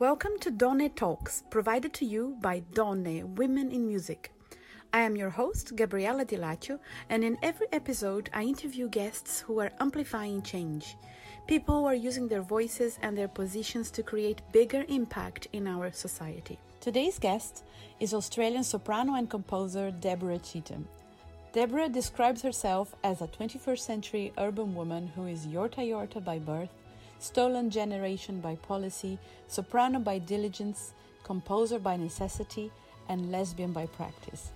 [0.00, 4.32] Welcome to Donne Talks, provided to you by Donne Women in Music.
[4.94, 6.78] I am your host, Gabriella Di Laccio,
[7.10, 10.96] and in every episode, I interview guests who are amplifying change.
[11.46, 15.92] People who are using their voices and their positions to create bigger impact in our
[15.92, 16.58] society.
[16.80, 17.64] Today's guest
[18.00, 20.84] is Australian soprano and composer Deborah Cheetham.
[21.52, 26.70] Deborah describes herself as a 21st century urban woman who is Yorta Yorta by birth
[27.20, 30.92] stolen generation by policy, soprano by diligence,
[31.22, 32.72] composer by necessity,
[33.08, 34.50] and lesbian by practice.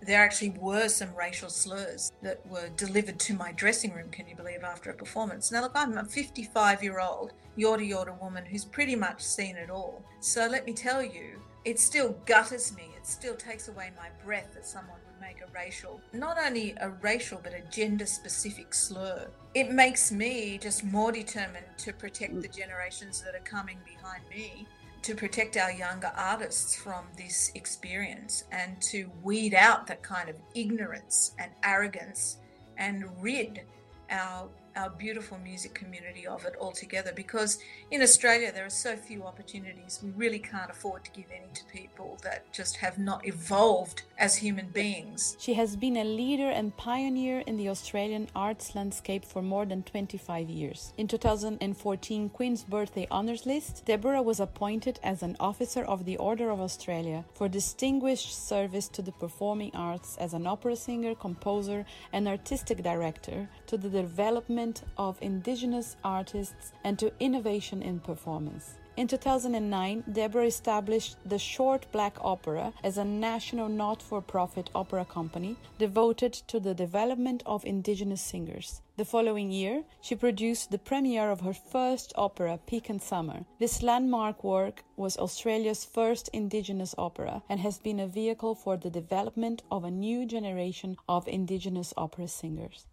[0.00, 4.36] There actually were some racial slurs that were delivered to my dressing room, can you
[4.36, 5.50] believe, after a performance.
[5.50, 9.70] Now, look, I'm a 55 year old Yorta Yorta woman who's pretty much seen it
[9.70, 10.02] all.
[10.20, 12.90] So let me tell you, it still gutters me.
[12.96, 17.40] It still takes away my breath that someone make a racial, not only a racial,
[17.42, 19.26] but a gender specific slur.
[19.54, 24.66] It makes me just more determined to protect the generations that are coming behind me,
[25.02, 30.36] to protect our younger artists from this experience, and to weed out that kind of
[30.54, 32.38] ignorance and arrogance
[32.76, 33.62] and rid
[34.10, 37.58] our our beautiful music community of it altogether because
[37.90, 40.00] in Australia there are so few opportunities.
[40.02, 44.36] We really can't afford to give any to people that just have not evolved as
[44.36, 45.36] human beings.
[45.38, 49.82] She has been a leader and pioneer in the Australian arts landscape for more than
[49.82, 50.92] 25 years.
[50.96, 56.50] In 2014 Queen's Birthday Honours List, Deborah was appointed as an officer of the Order
[56.50, 62.26] of Australia for distinguished service to the performing arts as an opera singer, composer, and
[62.26, 64.63] artistic director to the development
[64.96, 68.74] of indigenous artists and to innovation in performance.
[68.96, 75.04] In 2009, Deborah established the Short Black Opera as a national not for profit opera
[75.04, 78.82] company devoted to the development of indigenous singers.
[78.96, 83.44] The following year, she produced the premiere of her first opera, Pecan Summer.
[83.58, 88.90] This landmark work was Australia's first indigenous opera and has been a vehicle for the
[88.90, 92.86] development of a new generation of indigenous opera singers.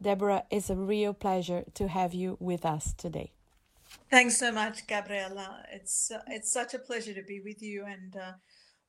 [0.00, 3.32] Deborah, it's a real pleasure to have you with us today.
[4.10, 5.64] Thanks so much, Gabriella.
[5.72, 8.32] It's uh, it's such a pleasure to be with you, and uh,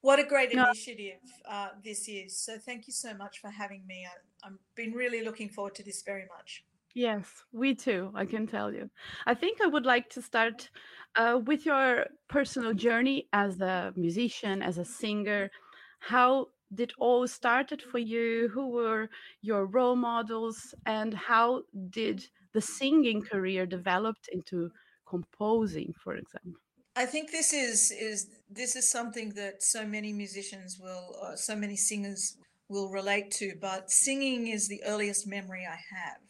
[0.02, 2.38] what a great initiative uh, this is.
[2.40, 4.06] So thank you so much for having me.
[4.06, 6.64] I, I've been really looking forward to this very much.
[6.94, 8.12] Yes, we too.
[8.16, 8.90] I can tell you.
[9.26, 10.70] I think I would like to start
[11.16, 15.52] uh, with your personal journey as a musician, as a singer.
[16.00, 18.50] How did all started for you?
[18.54, 19.10] Who were
[19.42, 24.72] your role models, and how did the singing career developed into
[25.08, 26.60] composing, for example?
[26.96, 31.56] I think this is is this is something that so many musicians will, uh, so
[31.56, 32.38] many singers
[32.70, 33.54] will relate to.
[33.60, 36.22] But singing is the earliest memory I have.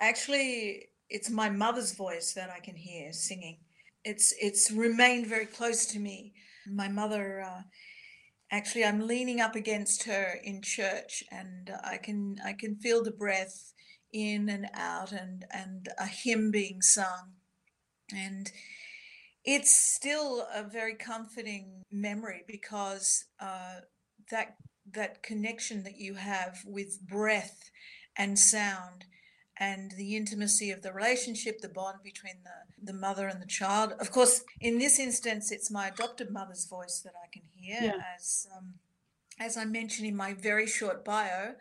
[0.00, 3.58] Actually, it's my mother's voice that I can hear singing.
[4.04, 6.34] It's it's remained very close to me.
[6.66, 7.42] My mother.
[7.42, 7.62] Uh,
[8.50, 13.10] actually i'm leaning up against her in church and i can i can feel the
[13.10, 13.72] breath
[14.12, 17.32] in and out and and a hymn being sung.
[18.14, 18.50] And
[19.44, 23.80] it's still a very comforting memory because uh,
[24.30, 24.56] that
[24.92, 27.70] that connection that you have with breath
[28.16, 29.04] and sound
[29.60, 33.92] and the intimacy of the relationship, the bond between the, the mother and the child.
[33.98, 37.78] Of course, in this instance, it's my adopted mother's voice that I can hear.
[37.80, 38.02] Yeah.
[38.16, 38.74] As um,
[39.40, 41.54] as I mentioned in my very short bio,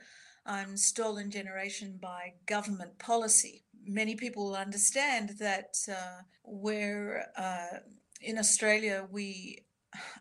[0.45, 3.63] I'm stolen generation by government policy.
[3.85, 7.79] Many people will understand that uh, where uh,
[8.21, 9.63] in Australia we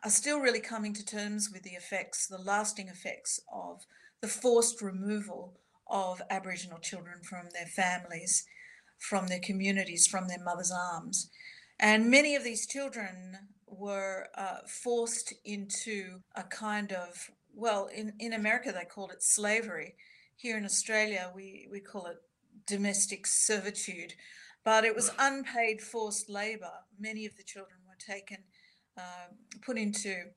[0.05, 3.85] are still really coming to terms with the effects, the lasting effects of
[4.21, 8.45] the forced removal of Aboriginal children from their families,
[8.99, 11.31] from their communities, from their mother's arms.
[11.79, 13.37] And many of these children
[13.67, 19.95] were uh, forced into a kind of, well, in, in America they called it slavery.
[20.37, 22.17] Here in Australia we, we call it
[22.67, 24.15] domestic servitude.
[24.65, 26.73] But it was unpaid forced labour.
[26.99, 28.39] Many of the children were taken,
[28.99, 29.29] uh,
[29.65, 30.31] put into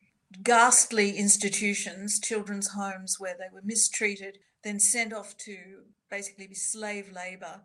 [0.43, 5.57] ghastly institutions, children's homes, where they were mistreated, then sent off to
[6.09, 7.61] basically be slave labor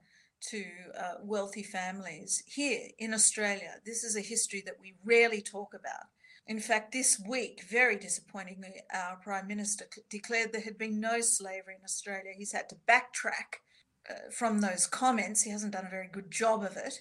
[0.50, 0.64] to
[0.98, 2.42] uh, wealthy families.
[2.46, 6.08] Here in Australia, this is a history that we rarely talk about.
[6.46, 11.76] In fact, this week, very disappointingly, our Prime Minister declared there had been no slavery
[11.78, 12.32] in Australia.
[12.36, 13.60] He's had to backtrack
[14.08, 15.42] uh, from those comments.
[15.42, 17.00] He hasn't done a very good job of it.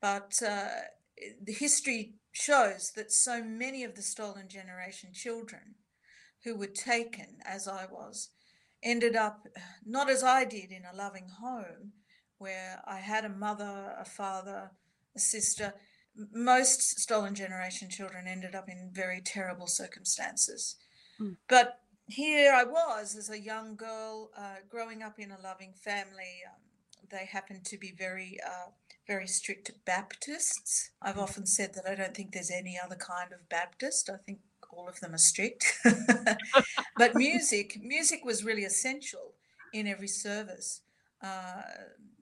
[0.00, 0.68] But uh,
[1.42, 5.74] the history shows that so many of the stolen generation children
[6.44, 8.30] who were taken, as I was,
[8.82, 9.46] ended up
[9.84, 11.92] not as I did in a loving home
[12.38, 14.70] where I had a mother, a father,
[15.16, 15.74] a sister.
[16.32, 20.76] most stolen generation children ended up in very terrible circumstances.
[21.20, 21.36] Mm.
[21.48, 26.42] But here I was as a young girl uh, growing up in a loving family.
[26.46, 26.62] Um,
[27.10, 28.70] they happened to be very, uh,
[29.06, 30.90] very strict Baptists.
[31.00, 31.20] I've hmm.
[31.20, 34.10] often said that I don't think there's any other kind of Baptist.
[34.10, 34.40] I think
[34.78, 35.78] all of them are strict.
[36.96, 39.34] but music, music was really essential
[39.72, 40.82] in every service.
[41.22, 41.62] Uh,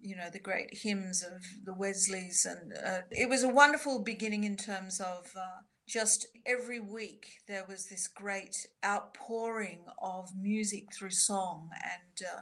[0.01, 2.47] you know, the great hymns of the Wesleys.
[2.49, 7.65] And uh, it was a wonderful beginning in terms of uh, just every week there
[7.69, 11.71] was this great outpouring of music through song.
[11.85, 12.41] And, uh,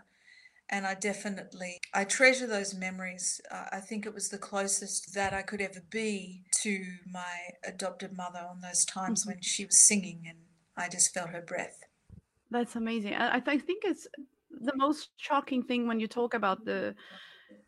[0.70, 3.40] and I definitely, I treasure those memories.
[3.50, 7.34] Uh, I think it was the closest that I could ever be to my
[7.64, 9.32] adopted mother on those times mm-hmm.
[9.32, 10.38] when she was singing and
[10.76, 11.78] I just felt her breath.
[12.50, 13.14] That's amazing.
[13.14, 14.06] I, I think it's
[14.50, 16.94] the most shocking thing when you talk about the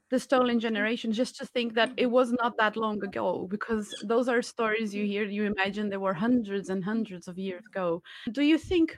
[0.08, 4.28] the stolen generation just to think that it was not that long ago because those
[4.28, 8.00] are stories you hear you imagine there were hundreds and hundreds of years ago
[8.30, 8.96] do you think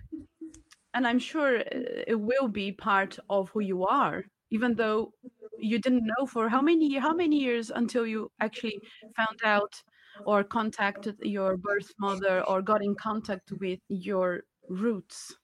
[0.93, 5.11] and i'm sure uh, it will be part of who you are even though
[5.59, 8.79] you didn't know for how many how many years until you actually
[9.17, 9.83] found out
[10.25, 15.35] or contacted your birth mother or got in contact with your roots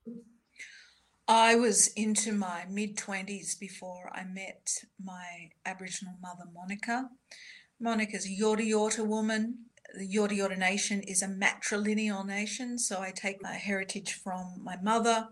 [1.26, 7.08] I was into my mid 20s before I met my Aboriginal mother, Monica.
[7.80, 9.66] Monica's a Yorta Yorta woman.
[9.96, 14.76] The Yorta Yorta Nation is a matrilineal nation, so I take my heritage from my
[14.82, 15.28] mother,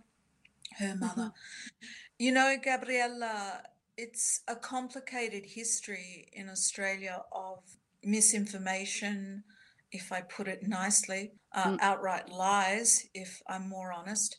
[0.78, 1.22] her mother.
[1.22, 1.86] Mm-hmm.
[2.18, 3.62] You know, Gabriella,
[3.98, 7.58] it's a complicated history in Australia of
[8.04, 9.44] misinformation,
[9.90, 11.78] if I put it nicely, uh, mm.
[11.80, 14.38] outright lies, if I'm more honest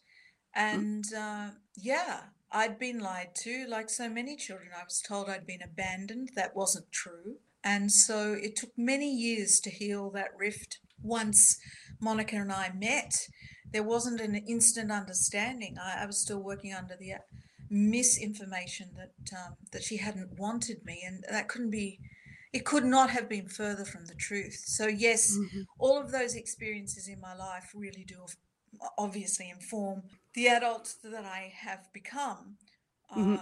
[0.55, 0.73] Mm.
[0.73, 2.21] And uh, yeah,
[2.51, 4.69] I'd been lied to, like so many children.
[4.77, 6.29] I was told I'd been abandoned.
[6.35, 7.37] That wasn't true.
[7.63, 10.79] And so it took many years to heal that rift.
[11.01, 11.57] Once
[12.01, 13.13] Monica and I met,
[13.71, 15.77] there wasn't an instant understanding.
[15.81, 17.15] I, I was still working under the
[17.69, 21.99] misinformation that um, that she hadn't wanted me, and that couldn't be.
[22.53, 24.63] It could not have been further from the truth.
[24.65, 25.61] So yes, mm-hmm.
[25.79, 28.25] all of those experiences in my life really do
[28.97, 30.03] obviously inform
[30.33, 32.57] the adult that I have become.
[33.11, 33.35] Uh, mm-hmm.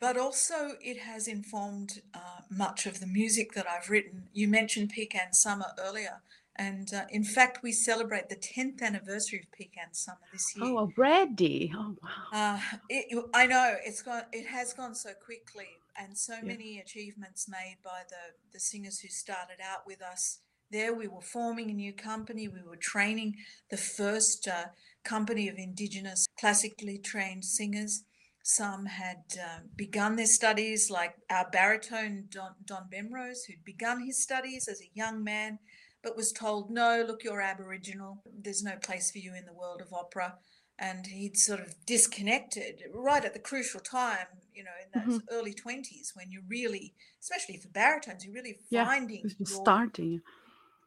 [0.00, 4.24] But also, it has informed uh, much of the music that I've written.
[4.32, 6.20] You mentioned Pecan Summer earlier.
[6.56, 10.66] And uh, in fact, we celebrate the 10th anniversary of Pecan Summer this year.
[10.66, 11.72] Oh, already!
[11.74, 12.10] Oh, wow!
[12.32, 14.22] Uh, it, I know it's gone.
[14.32, 16.42] It has gone so quickly, and so yeah.
[16.42, 20.40] many achievements made by the the singers who started out with us.
[20.70, 22.48] There, we were forming a new company.
[22.48, 23.34] We were training
[23.70, 24.66] the first uh,
[25.04, 28.04] company of Indigenous classically trained singers.
[28.42, 34.22] Some had uh, begun their studies, like our baritone Don, Don Bemrose, who'd begun his
[34.22, 35.58] studies as a young man,
[36.02, 38.22] but was told, no, look, you're Aboriginal.
[38.26, 40.34] There's no place for you in the world of opera.
[40.78, 45.34] And he'd sort of disconnected right at the crucial time, you know, in those mm-hmm.
[45.36, 49.22] early 20s when you're really, especially for baritones, you're really finding.
[49.24, 50.20] Yeah, your, starting.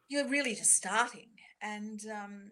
[0.08, 1.28] You're really just starting.
[1.62, 2.50] And um,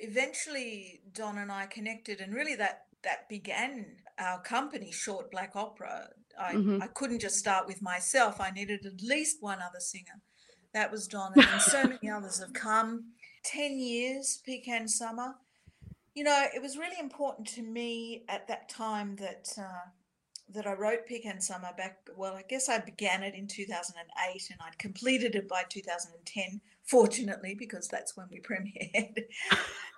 [0.00, 3.86] eventually Don and I connected, and really that that began
[4.18, 6.08] our company, Short Black Opera.
[6.40, 6.82] I, mm-hmm.
[6.82, 8.40] I couldn't just start with myself.
[8.40, 10.20] I needed at least one other singer.
[10.72, 13.12] That was Don, and so many others have come.
[13.44, 15.34] Ten years, Pecan Summer.
[16.18, 19.86] You know, it was really important to me at that time that uh,
[20.52, 21.98] that I wrote Pecan Summer back.
[22.16, 27.54] Well, I guess I began it in 2008, and I'd completed it by 2010 fortunately,
[27.54, 29.26] because that's when we premiered.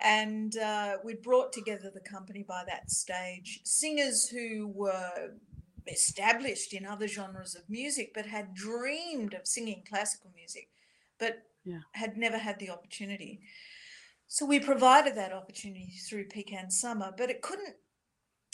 [0.03, 3.61] and uh, we brought together the company by that stage.
[3.65, 5.31] Singers who were
[5.87, 10.69] established in other genres of music, but had dreamed of singing classical music,
[11.19, 11.81] but yeah.
[11.93, 13.41] had never had the opportunity.
[14.33, 17.75] So we provided that opportunity through Pecan Summer, but it couldn't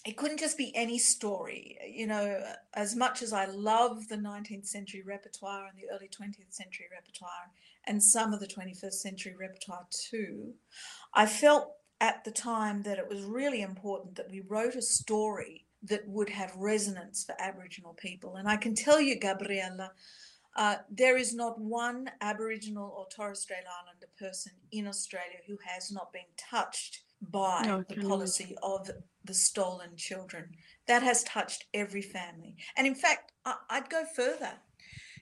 [0.06, 1.76] it couldn't just be any story.
[1.86, 2.42] You know,
[2.72, 7.50] as much as I love the 19th century repertoire and the early 20th century repertoire
[7.84, 10.54] and some of the 21st century repertoire too,
[11.12, 15.66] I felt at the time that it was really important that we wrote a story
[15.82, 18.36] that would have resonance for Aboriginal people.
[18.36, 19.92] And I can tell you, Gabriella,
[20.56, 25.92] uh, there is not one Aboriginal or Torres Strait Islander person in Australia who has
[25.92, 28.90] not been touched by no, the policy of
[29.24, 30.50] the stolen children.
[30.86, 32.56] That has touched every family.
[32.76, 33.32] And in fact,
[33.70, 34.52] I'd go further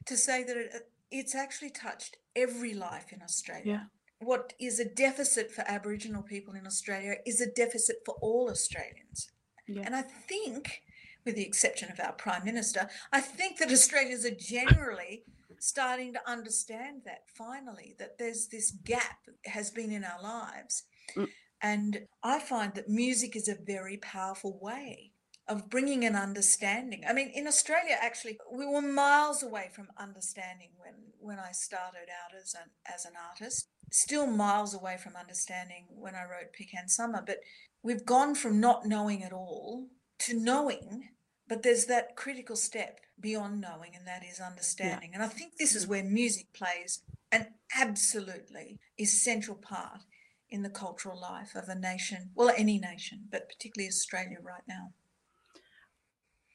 [0.06, 3.64] to say that it, it's actually touched every life in Australia.
[3.64, 4.26] Yeah.
[4.26, 9.30] What is a deficit for Aboriginal people in Australia is a deficit for all Australians.
[9.66, 9.82] Yeah.
[9.84, 10.82] And I think,
[11.24, 15.24] with the exception of our Prime Minister, I think that Australians are generally
[15.58, 20.84] starting to understand that finally, that there's this gap has been in our lives.
[21.16, 21.28] Mm.
[21.62, 25.12] And I find that music is a very powerful way
[25.48, 27.02] of bringing an understanding.
[27.08, 32.08] I mean, in Australia, actually, we were miles away from understanding when when I started
[32.10, 33.68] out as an as an artist.
[33.90, 37.22] Still miles away from understanding when I wrote Pecan Summer.
[37.24, 37.38] But
[37.82, 39.88] we've gone from not knowing at all
[40.20, 41.08] to knowing.
[41.48, 45.10] But there's that critical step beyond knowing, and that is understanding.
[45.10, 45.16] Yeah.
[45.16, 47.48] And I think this is where music plays an
[47.78, 50.00] absolutely essential part
[50.48, 54.92] in the cultural life of a nation, well, any nation, but particularly Australia right now.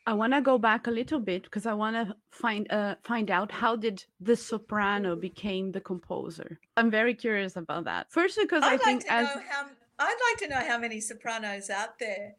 [0.07, 3.29] I want to go back a little bit because I want to find uh, find
[3.29, 6.59] out how did the soprano became the composer.
[6.77, 8.11] I'm very curious about that.
[8.11, 9.65] First, because I'd I think like as how,
[9.99, 12.33] I'd like to know how many sopranos out there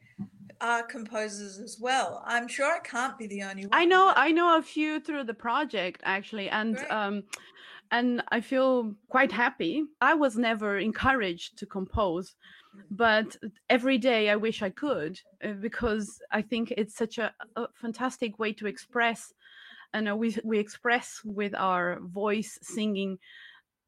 [0.61, 2.23] are composers as well.
[2.27, 3.71] I'm sure I can't be the only one.
[3.73, 6.91] I know I know a few through the project actually, and Great.
[6.91, 7.23] um,
[7.91, 9.85] and I feel quite happy.
[10.01, 12.37] I was never encouraged to compose
[12.91, 13.37] but
[13.69, 18.39] every day i wish i could uh, because i think it's such a, a fantastic
[18.39, 19.35] way to express
[19.93, 23.19] and uh, we we express with our voice singing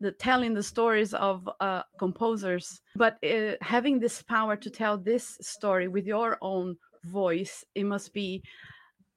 [0.02, 5.38] the telling the stories of uh, composers but uh, having this power to tell this
[5.40, 8.42] story with your own voice it must be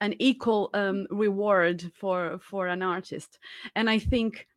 [0.02, 3.40] an equal um, reward for for an artist
[3.76, 4.48] and i think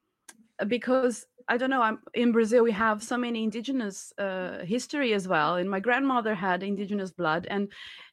[0.61, 1.81] uh, because I don't know.
[1.81, 2.63] I'm in Brazil.
[2.63, 7.47] We have so many indigenous uh, history as well, and my grandmother had indigenous blood,
[7.49, 7.69] and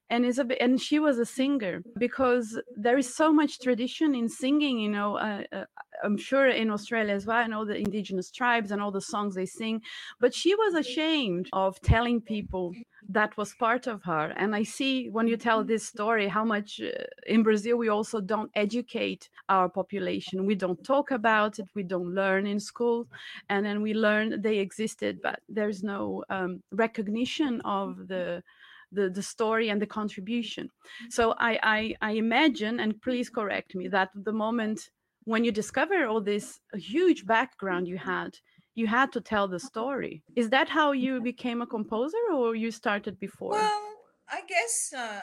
[0.10, 4.80] and a and she was a singer because there is so much tradition in singing.
[4.80, 5.66] You know, uh, uh,
[6.04, 7.38] I'm sure in Australia as well.
[7.38, 9.82] I know the indigenous tribes and all the songs they sing,
[10.20, 12.74] but she was ashamed of telling people
[13.10, 14.34] that was part of her.
[14.38, 18.20] And I see when you tell this story how much uh, in Brazil we also
[18.20, 20.46] don't educate our population.
[20.46, 21.70] We don't talk about it.
[21.76, 23.08] We don't learn in school,
[23.50, 28.44] and then we learn they existed, but there's no um, recognition of the
[28.92, 30.70] the, the story and the contribution.
[31.10, 34.90] So I, I, I imagine, and please correct me, that the moment
[35.26, 38.38] when you discover all this huge background you had,
[38.76, 40.22] you had to tell the story.
[40.36, 43.52] Is that how you became a composer, or you started before?
[43.52, 43.82] Well,
[44.30, 45.22] I guess uh,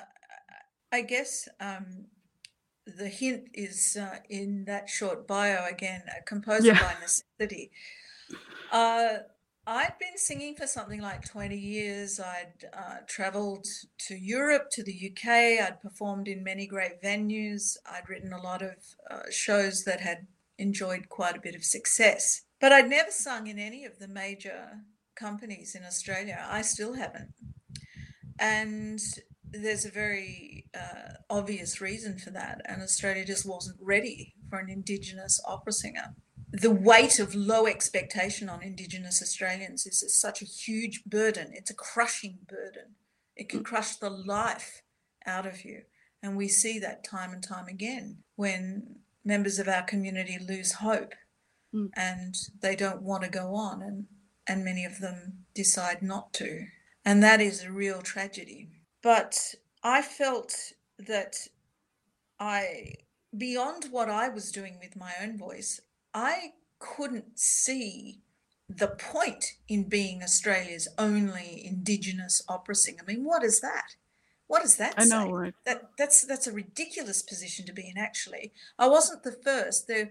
[0.91, 2.07] I guess um,
[2.87, 6.81] the hint is uh, in that short bio again, a composer yeah.
[6.81, 7.71] by necessity.
[8.73, 9.19] Uh,
[9.67, 12.19] I'd been singing for something like 20 years.
[12.19, 13.67] I'd uh, traveled
[14.09, 15.29] to Europe, to the UK.
[15.65, 17.77] I'd performed in many great venues.
[17.87, 18.75] I'd written a lot of
[19.09, 20.27] uh, shows that had
[20.59, 22.43] enjoyed quite a bit of success.
[22.61, 24.81] But I'd never sung in any of the major
[25.15, 26.45] companies in Australia.
[26.49, 27.33] I still haven't.
[28.41, 29.01] And
[29.45, 32.63] there's a very uh, obvious reason for that.
[32.65, 36.17] And Australia just wasn't ready for an Indigenous opera singer
[36.53, 41.51] the weight of low expectation on Indigenous Australians is, such a huge burden.
[41.53, 42.97] It's a crushing burden.
[43.37, 44.83] It can crush the life
[45.27, 45.83] out of you.
[46.23, 51.15] And we see that time and time again when members of our community lose hope
[51.75, 51.89] mm.
[51.97, 54.07] and they don't want to go on, and,
[54.47, 56.67] and many of them decide not to.
[57.05, 58.69] And that is a real tragedy.
[59.03, 60.55] But I felt
[60.99, 61.35] that
[62.39, 62.95] I,
[63.37, 65.81] beyond what I was doing with my own voice,
[66.15, 68.21] I couldn't see
[68.69, 73.03] the point in being Australia's only Indigenous opera singer.
[73.03, 73.97] I mean, what is that?
[74.47, 75.33] What does that I know, say?
[75.33, 75.55] Right?
[75.65, 77.97] That that's that's a ridiculous position to be in.
[77.97, 79.89] Actually, I wasn't the first.
[79.89, 80.11] There,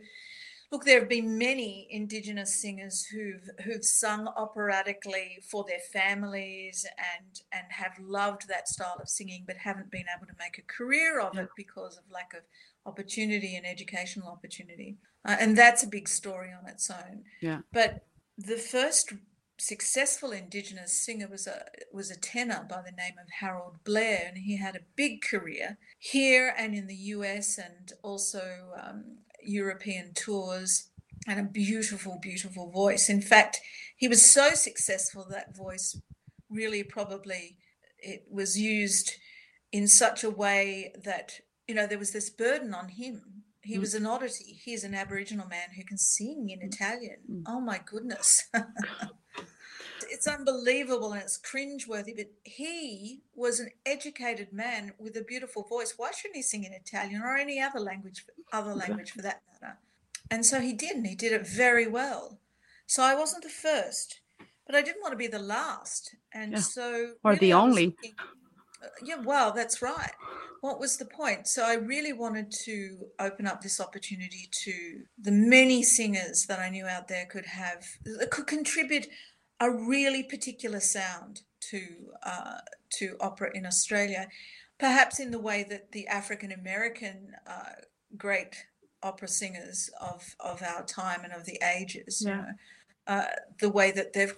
[0.71, 7.41] look, there have been many Indigenous singers who've who've sung operatically for their families and
[7.51, 11.19] and have loved that style of singing, but haven't been able to make a career
[11.19, 11.41] of yeah.
[11.41, 12.41] it because of lack of
[12.85, 14.97] opportunity and educational opportunity.
[15.23, 17.23] Uh, and that's a big story on its own.
[17.41, 17.59] Yeah.
[17.71, 18.05] But
[18.37, 19.13] the first
[19.57, 24.37] successful Indigenous singer was a was a tenor by the name of Harold Blair, and
[24.39, 27.59] he had a big career here and in the U.S.
[27.59, 30.89] and also um, European tours,
[31.27, 33.09] and a beautiful, beautiful voice.
[33.09, 33.61] In fact,
[33.95, 36.01] he was so successful that voice
[36.49, 37.57] really probably
[37.99, 39.13] it was used
[39.71, 43.81] in such a way that you know there was this burden on him he mm.
[43.81, 44.59] was an oddity.
[44.63, 46.73] He's an Aboriginal man who can sing in mm.
[46.73, 47.17] Italian.
[47.31, 47.43] Mm.
[47.47, 48.47] Oh my goodness.
[50.09, 55.93] it's unbelievable and it's cringeworthy, but he was an educated man with a beautiful voice.
[55.97, 59.77] Why shouldn't he sing in Italian or any other language, other language for that matter?
[60.29, 62.39] And so he did, and he did it very well.
[62.87, 64.21] So I wasn't the first,
[64.65, 66.15] but I didn't want to be the last.
[66.33, 66.59] And yeah.
[66.59, 67.85] so, or really the only.
[67.87, 68.13] Looking,
[69.03, 70.11] yeah, well, that's right.
[70.61, 71.47] What was the point?
[71.47, 76.69] So I really wanted to open up this opportunity to the many singers that I
[76.69, 77.85] knew out there could have,
[78.29, 79.07] could contribute
[79.59, 81.81] a really particular sound to
[82.23, 82.57] uh,
[82.97, 84.27] to opera in Australia,
[84.79, 87.73] perhaps in the way that the African American uh,
[88.17, 88.65] great
[89.03, 92.31] opera singers of of our time and of the ages, yeah.
[92.31, 92.47] you know,
[93.07, 93.25] uh,
[93.59, 94.35] the way that they've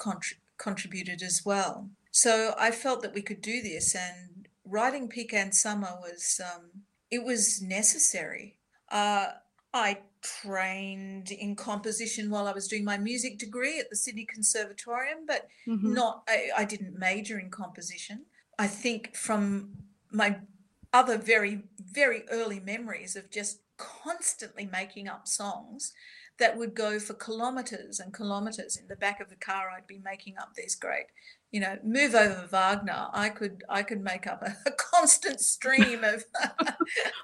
[0.58, 1.90] contributed as well.
[2.12, 4.30] So I felt that we could do this, and
[4.74, 6.70] writing Pecan Summer was um,
[7.12, 8.58] it was necessary.
[8.92, 9.28] Uh,
[9.74, 15.26] I trained in composition while I was doing my music degree at the Sydney Conservatorium,
[15.28, 15.94] but mm-hmm.
[15.94, 18.26] not I, I didn't major in composition.
[18.58, 19.70] I think from
[20.12, 20.38] my
[20.92, 25.94] other very very early memories of just constantly making up songs
[26.40, 30.00] that would go for kilometers and kilometers in the back of the car i'd be
[30.04, 31.08] making up these great
[31.54, 36.04] you know move over wagner i could i could make up a, a constant stream
[36.04, 36.26] of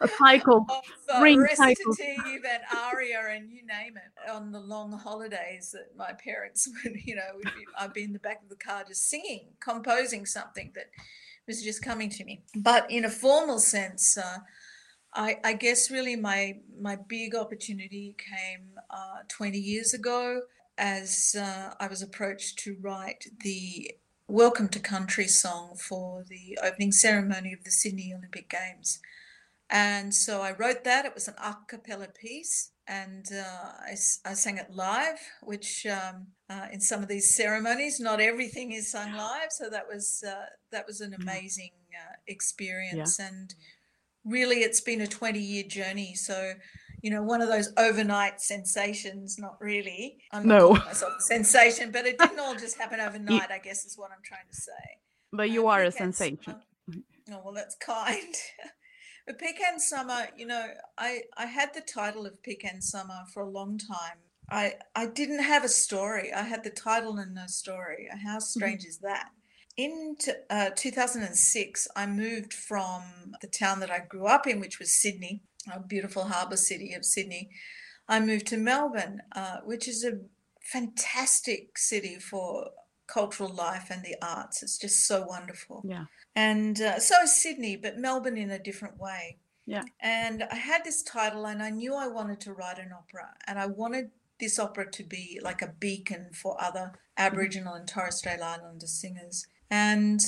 [0.01, 0.65] a cycle.
[0.69, 0.83] of
[1.13, 6.69] uh, recitative and aria and you name it on the long holidays that my parents
[6.83, 9.48] would you know would be, i'd be in the back of the car just singing
[9.59, 10.86] composing something that
[11.50, 12.43] was just coming to me.
[12.55, 14.38] But in a formal sense uh,
[15.13, 20.41] I, I, guess really my my big opportunity came uh, 20 years ago
[20.77, 23.91] as uh, I was approached to write the
[24.29, 29.00] Welcome to Country song for the opening ceremony of the Sydney Olympic Games.
[29.71, 31.03] And so I wrote that.
[31.03, 33.95] It was an a cappella piece, and uh, I,
[34.25, 38.91] I, sang it live, which um, uh, in some of these ceremonies, not everything is
[38.91, 39.50] sung live.
[39.50, 41.24] So that was uh, that was an mm-hmm.
[41.24, 43.29] amazing uh, experience, yeah.
[43.29, 43.55] and
[44.25, 46.53] really it's been a 20 year journey so
[47.01, 50.18] you know one of those overnight sensations not really.
[50.32, 50.74] I'm no.
[50.74, 54.24] myself a sensation but it didn't all just happen overnight i guess is what i'm
[54.24, 54.72] trying to say.
[55.32, 56.39] But you are a sensation.
[56.48, 56.96] Uh,
[57.32, 58.36] oh well that's kind.
[59.27, 60.65] But pecan summer you know
[60.98, 64.18] i i had the title of pecan summer for a long time.
[64.50, 66.34] I i didn't have a story.
[66.34, 68.08] I had the title and no story.
[68.12, 68.39] How mm-hmm.
[68.39, 68.89] strange mm-hmm.
[68.89, 69.29] is that?
[69.77, 70.18] In
[70.50, 73.01] uh, 2006, I moved from
[73.40, 77.05] the town that I grew up in, which was Sydney, a beautiful harbour city of
[77.05, 77.50] Sydney.
[78.08, 80.20] I moved to Melbourne, uh, which is a
[80.62, 82.70] fantastic city for
[83.08, 84.64] cultural life and the arts.
[84.64, 85.84] It's just so wonderful.
[85.86, 86.05] Yeah.
[86.36, 89.38] And uh, so is Sydney, but Melbourne in a different way.
[89.66, 89.84] Yeah.
[90.00, 93.60] And I had this title, and I knew I wanted to write an opera, and
[93.60, 96.94] I wanted this opera to be like a beacon for other.
[97.18, 99.46] Aboriginal and Torres Strait Islander singers.
[99.70, 100.22] And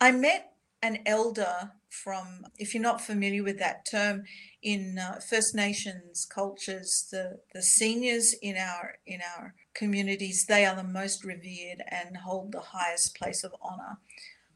[0.00, 4.24] I met an elder from, if you're not familiar with that term,
[4.62, 10.74] in uh, First Nations cultures, the, the seniors in our in our communities, they are
[10.74, 13.98] the most revered and hold the highest place of honour.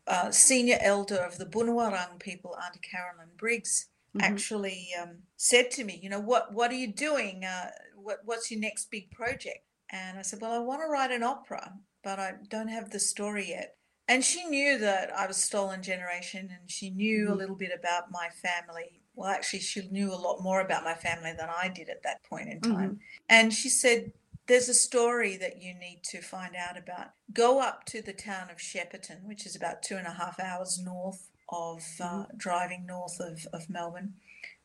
[0.06, 4.24] Uh, senior elder of the Bunurong people, Auntie Carolyn Briggs, mm-hmm.
[4.24, 7.44] actually um, said to me, you know, what what are you doing?
[7.44, 9.64] Uh, what what's your next big project?
[9.90, 12.98] And I said, well, I want to write an opera, but I don't have the
[12.98, 13.76] story yet
[14.08, 17.32] and she knew that I was stolen generation and she knew mm-hmm.
[17.32, 19.00] a little bit about my family.
[19.14, 22.24] Well, actually, she knew a lot more about my family than I did at that
[22.24, 22.90] point in time.
[22.90, 23.24] Mm-hmm.
[23.28, 24.12] And she said,
[24.46, 27.10] There's a story that you need to find out about.
[27.32, 30.80] Go up to the town of Shepparton, which is about two and a half hours
[30.82, 32.36] north of uh, mm-hmm.
[32.38, 34.14] driving north of, of Melbourne.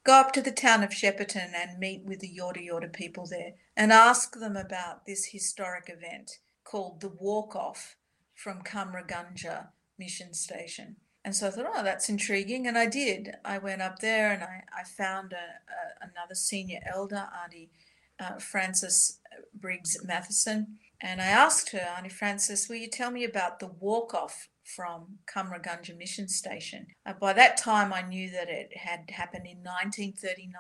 [0.06, 3.56] Go up to the town of Shepparton and meet with the Yorta Yorta people there
[3.76, 7.96] and ask them about this historic event called the Walk Off
[8.38, 10.95] from Cummeragunja mission station.
[11.26, 12.67] And so I thought, oh, that's intriguing.
[12.67, 13.36] And I did.
[13.43, 17.69] I went up there and I, I found a, a, another senior elder, Auntie
[18.19, 19.19] uh, Frances
[19.54, 20.78] Briggs Matheson.
[21.02, 25.17] And I asked her, Auntie Frances, will you tell me about the walk off from
[25.32, 26.88] Cummeragunja mission station?
[27.06, 30.54] Uh, by that time, I knew that it had happened in 1939.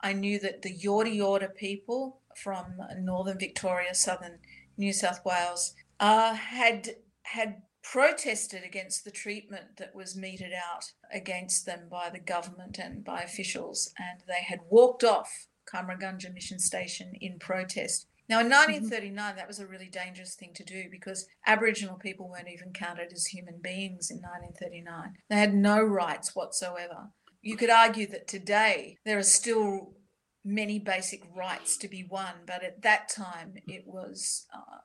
[0.00, 2.66] I knew that the Yorta Yorta people from
[2.98, 4.38] northern Victoria, southern
[4.76, 6.96] New South Wales, uh, had
[7.32, 13.02] had protested against the treatment that was meted out against them by the government and
[13.02, 18.06] by officials, and they had walked off Cummeragunja Mission Station in protest.
[18.28, 19.36] Now, in 1939, mm-hmm.
[19.36, 23.26] that was a really dangerous thing to do because Aboriginal people weren't even counted as
[23.26, 25.14] human beings in 1939.
[25.30, 27.08] They had no rights whatsoever.
[27.40, 29.94] You could argue that today there are still
[30.44, 34.78] many basic rights to be won, but at that time it was uh,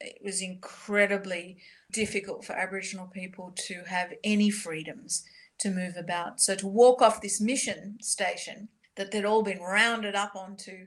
[0.00, 1.58] it was incredibly
[1.92, 5.24] difficult for Aboriginal people to have any freedoms
[5.58, 6.40] to move about.
[6.40, 10.86] So to walk off this mission station that they'd all been rounded up onto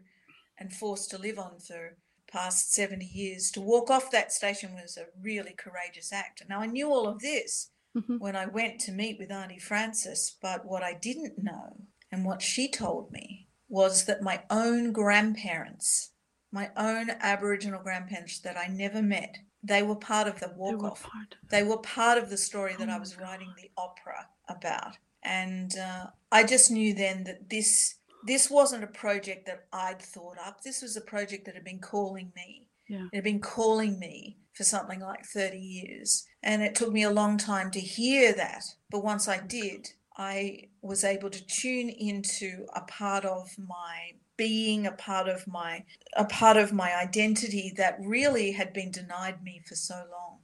[0.57, 1.97] and forced to live on for
[2.31, 6.43] past 70 years, to walk off that station was a really courageous act.
[6.49, 8.17] Now I knew all of this, mm-hmm.
[8.17, 10.35] when I went to meet with Auntie Frances.
[10.41, 11.77] But what I didn't know
[12.11, 16.11] and what she told me was that my own grandparents,
[16.51, 21.05] my own Aboriginal grandparents that I never met, they were part of the walk off.
[21.49, 23.23] They, were part of the story that oh I was God.
[23.23, 24.97] writing the opera about.
[25.23, 30.37] And uh, I just knew then that this this wasn't a project that I'd thought
[30.43, 30.61] up.
[30.61, 32.67] This was a project that had been calling me.
[32.87, 33.05] Yeah.
[33.11, 36.25] It had been calling me for something like 30 years.
[36.43, 38.63] And it took me a long time to hear that.
[38.89, 44.85] But once I did, I was able to tune into a part of my being
[44.85, 45.83] a part of my
[46.15, 50.39] a part of my identity that really had been denied me for so long.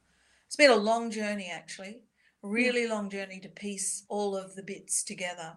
[0.47, 2.01] It's been a long journey actually,
[2.43, 5.55] a really long journey to piece all of the bits together.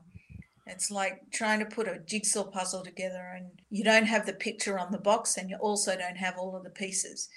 [0.66, 4.78] It's like trying to put a jigsaw puzzle together and you don't have the picture
[4.78, 7.28] on the box and you also don't have all of the pieces.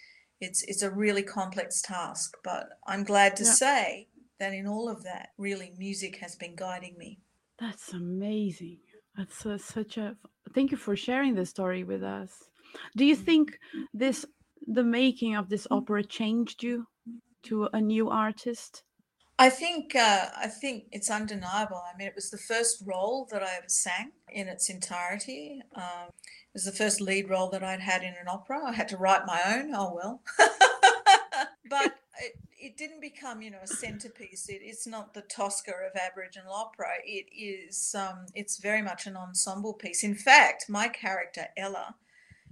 [0.42, 3.52] It's it's a really complex task, but I'm glad to yeah.
[3.52, 4.08] say
[4.40, 7.20] that in all of that, really music has been guiding me.
[7.60, 8.80] That's amazing.
[9.18, 10.16] That's uh, such a
[10.54, 12.32] thank you for sharing this story with us.
[12.96, 13.58] Do you think
[13.94, 14.26] this
[14.68, 16.86] the making of this opera changed you
[17.44, 18.84] to a new artist?
[19.40, 21.82] I think uh, I think it's undeniable.
[21.82, 25.62] I mean, it was the first role that I ever sang in its entirety.
[25.76, 28.66] Um, it was the first lead role that I'd had in an opera.
[28.66, 29.72] I had to write my own.
[29.74, 30.22] Oh well,
[31.70, 34.50] but it, it didn't become, you know, a centerpiece.
[34.50, 36.90] It, it's not the Tosca of Aboriginal opera.
[37.06, 40.04] It is, um, it's very much an ensemble piece.
[40.04, 41.96] In fact, my character Ella,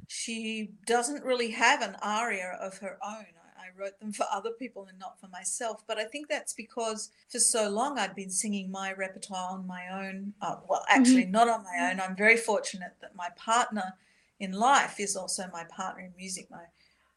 [0.08, 3.25] she doesn't really have an aria of her own.
[3.58, 5.84] I, I wrote them for other people and not for myself.
[5.86, 9.88] But I think that's because for so long I'd been singing my repertoire on my
[9.91, 10.34] own.
[10.41, 11.32] Uh, well, actually, mm-hmm.
[11.32, 11.99] not on my own.
[11.99, 13.95] I'm very fortunate that my partner
[14.39, 16.49] in life is also my partner in music.
[16.49, 16.65] My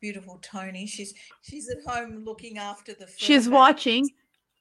[0.00, 0.86] beautiful Tony.
[0.86, 3.08] She's she's at home looking after the.
[3.16, 4.10] She's watching.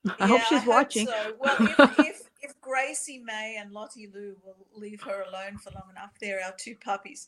[0.08, 1.08] I yeah, hope she's I watching.
[1.08, 1.34] so.
[1.39, 5.89] Well, if, if, if Gracie May and Lottie Lou will leave her alone for long
[5.91, 7.28] enough, they're our two puppies.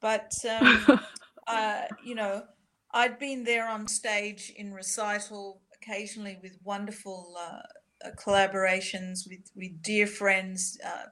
[0.00, 1.00] But um,
[1.46, 2.44] uh, you know,
[2.92, 9.82] I'd been there on stage in recital occasionally with wonderful uh, uh collaborations with with
[9.82, 10.78] dear friends.
[10.84, 11.06] Uh,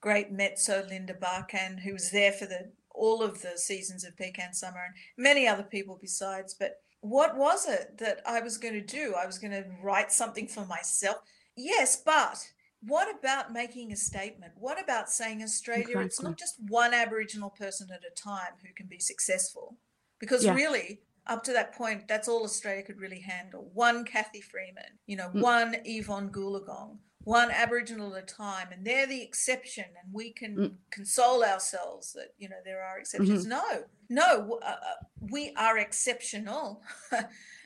[0.00, 4.52] great mezzo Linda Barcan, who was there for the all of the seasons of Pecan
[4.54, 6.54] Summer and many other people besides.
[6.54, 9.14] But what was it that I was going to do?
[9.20, 11.18] I was going to write something for myself.
[11.56, 12.38] Yes, but
[12.86, 14.52] what about making a statement?
[14.56, 15.82] What about saying Australia?
[15.82, 16.04] Exactly.
[16.04, 19.76] It's not just one Aboriginal person at a time who can be successful,
[20.18, 20.54] because yeah.
[20.54, 23.70] really, up to that point, that's all Australia could really handle.
[23.74, 25.40] One Cathy Freeman, you know, mm.
[25.40, 30.56] one Evonne Goolagong, one Aboriginal at a time, and they're the exception, and we can
[30.56, 30.72] mm.
[30.90, 33.46] console ourselves that you know there are exceptions.
[33.46, 33.50] Mm-hmm.
[33.50, 34.76] No, no, uh, uh
[35.30, 36.82] we are exceptional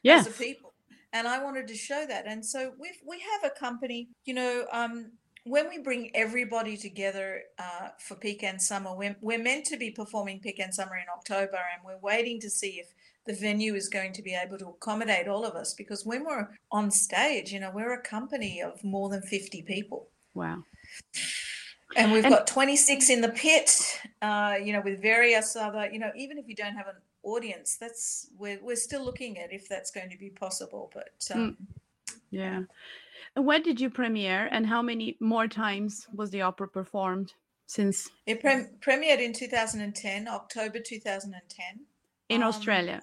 [0.03, 0.27] yes.
[0.27, 0.75] as a people,
[1.13, 2.27] and I wanted to show that.
[2.27, 4.67] And so we we have a company, you know.
[4.73, 5.13] Um,
[5.47, 10.41] when we bring everybody together uh, for Pecan Summer, we're, we're meant to be performing
[10.41, 12.93] Pecan Summer in October, and we're waiting to see if
[13.27, 16.49] the venue is going to be able to accommodate all of us because when we're
[16.71, 20.09] on stage, you know, we're a company of more than 50 people.
[20.35, 20.63] Wow.
[21.97, 25.99] And we've and- got 26 in the pit, uh, you know, with various other, you
[25.99, 29.69] know, even if you don't have an audience, that's, we're, we're still looking at if
[29.69, 30.91] that's going to be possible.
[30.95, 32.17] But um, mm.
[32.31, 32.63] yeah.
[33.35, 37.35] And when did you premiere and how many more times was the opera performed
[37.67, 38.09] since?
[38.27, 41.81] It pre- premiered in 2010, October 2010.
[42.29, 43.03] In um, Australia?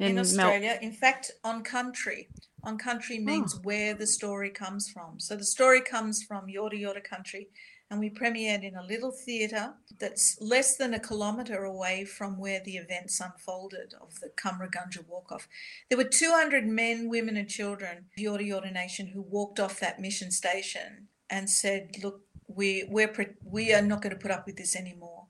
[0.00, 0.60] In, in Australia.
[0.60, 2.28] Mel- in fact, on country.
[2.64, 3.60] On country means oh.
[3.62, 5.20] where the story comes from.
[5.20, 7.48] So the story comes from Yorta Yorta country,
[7.90, 12.60] and we premiered in a little theatre that's less than a kilometre away from where
[12.64, 15.48] the events unfolded of the Cummeragunja walk off.
[15.88, 20.30] There were 200 men, women, and children, Yorta Yorta Nation, who walked off that mission
[20.30, 23.12] station and said, Look, we, we're,
[23.44, 25.26] we are not going to put up with this anymore.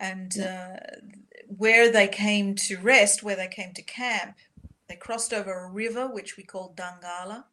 [0.00, 0.76] And uh,
[1.46, 4.36] where they came to rest, where they came to camp,
[4.88, 7.44] they crossed over a river which we call Dungala.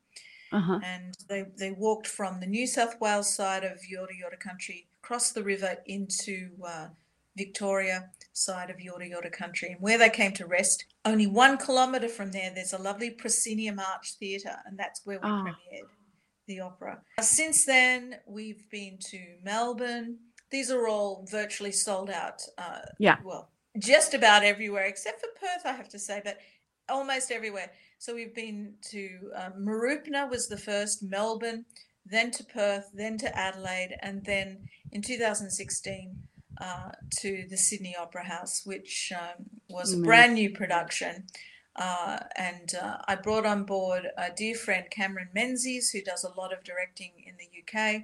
[0.52, 0.80] Uh-huh.
[0.84, 5.32] And they, they walked from the New South Wales side of Yorta Yorta country, across
[5.32, 6.88] the river into uh,
[7.36, 9.72] Victoria side of Yorta Yorta country.
[9.72, 13.80] And where they came to rest, only one kilometre from there, there's a lovely proscenium
[13.80, 15.44] arch theatre, and that's where we oh.
[15.44, 15.90] premiered
[16.48, 17.02] the opera.
[17.22, 20.20] Since then, we've been to Melbourne.
[20.56, 22.42] These are all virtually sold out.
[22.58, 23.18] Uh, yeah.
[23.26, 26.38] Well, just about everywhere except for Perth, I have to say, but
[26.88, 27.72] almost everywhere.
[27.98, 31.66] So we've been to um, Mooroopna was the first, Melbourne,
[32.06, 36.16] then to Perth, then to Adelaide, and then in 2016
[36.62, 41.26] uh, to the Sydney Opera House, which um, was a brand new production
[41.76, 46.34] Uh, and uh, I brought on board a dear friend, Cameron Menzies, who does a
[46.40, 48.04] lot of directing in the UK.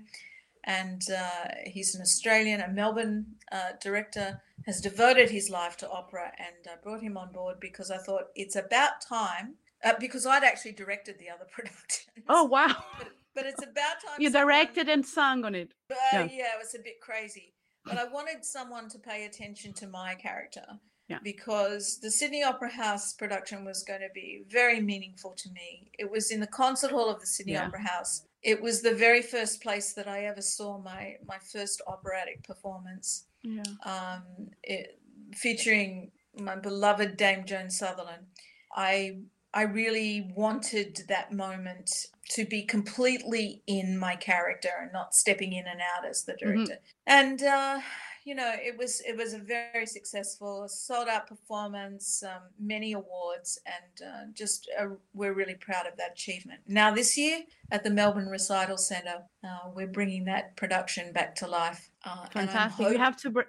[0.66, 6.32] And uh, he's an Australian, a Melbourne uh, director, has devoted his life to opera.
[6.38, 10.44] And I brought him on board because I thought it's about time, uh, because I'd
[10.44, 12.14] actually directed the other production.
[12.30, 12.76] Oh, wow.
[13.00, 14.18] But, but it's about time.
[14.20, 15.74] You someone- directed and sung on it.
[15.90, 16.24] uh, Yeah.
[16.32, 16.44] yeah.
[16.56, 17.54] it was a bit crazy.
[17.84, 20.64] But I wanted someone to pay attention to my character
[21.08, 21.18] Yeah.
[21.24, 25.90] because the Sydney Opera House production was going to be very meaningful to me.
[25.98, 27.66] It was in the concert hall of the Sydney Yeah.
[27.66, 28.28] Opera House.
[28.44, 33.26] It was the very first place that I ever saw my my first operatic performance,
[33.44, 33.64] Yeah.
[33.86, 34.24] um,
[34.64, 35.00] it,
[35.36, 38.28] featuring my beloved Dame Joan Sutherland.
[38.76, 39.18] I
[39.54, 41.92] I really wanted that moment
[42.30, 46.78] to be completely in my character and not stepping in and out as the director.
[47.06, 47.82] And uh,
[48.24, 53.60] you know, it was it was a very successful, sold out performance, um, many awards,
[53.66, 56.62] and uh, just uh, we're really proud of that achievement.
[56.68, 61.48] Now this year at the Melbourne Recital Centre, uh, we're bringing that production back to
[61.48, 61.90] life.
[62.06, 62.92] Uh, Fantastic.
[62.92, 63.42] You have to br-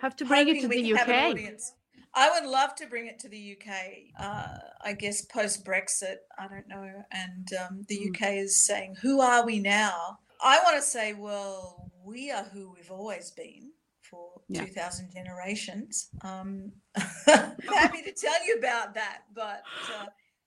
[0.00, 1.30] have to bring it to the can have an UK.
[1.30, 1.72] audience.
[2.12, 3.72] I would love to bring it to the UK.
[4.18, 7.04] Uh, I guess post Brexit, I don't know.
[7.12, 8.08] And um, the Mm.
[8.16, 12.72] UK is saying, "Who are we now?" I want to say, well, we are who
[12.74, 13.70] we've always been
[14.10, 14.64] for Yeah.
[14.64, 16.08] 2,000 generations.
[16.22, 16.72] Um,
[17.26, 19.62] I'm happy to tell you about that, but.
[19.98, 20.06] Uh,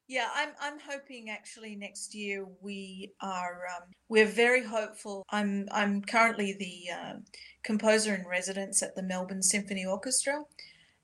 [0.10, 5.24] yeah, I'm I'm hoping actually next year we are um, we're very hopeful.
[5.30, 7.24] I'm I'm currently the um
[7.64, 10.44] composer in residence at the Melbourne Symphony Orchestra,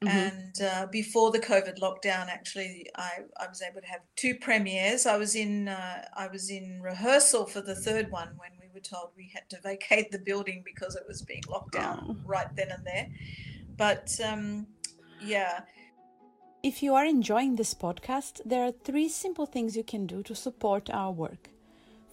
[0.03, 0.09] Mhm.
[0.09, 5.05] and uh, before the COVID lockdown, actually, I, I was able to have two premieres.
[5.05, 8.83] I was in uh, I was in rehearsal for the third one when we were
[8.83, 12.15] told we had to vacate the building because it was being locked down Oh.
[12.25, 13.07] right then and there.
[13.77, 14.67] But um,
[15.21, 15.61] yeah,
[16.61, 20.35] If you are enjoying this podcast, there are three simple things you can do to
[20.35, 21.49] support our work.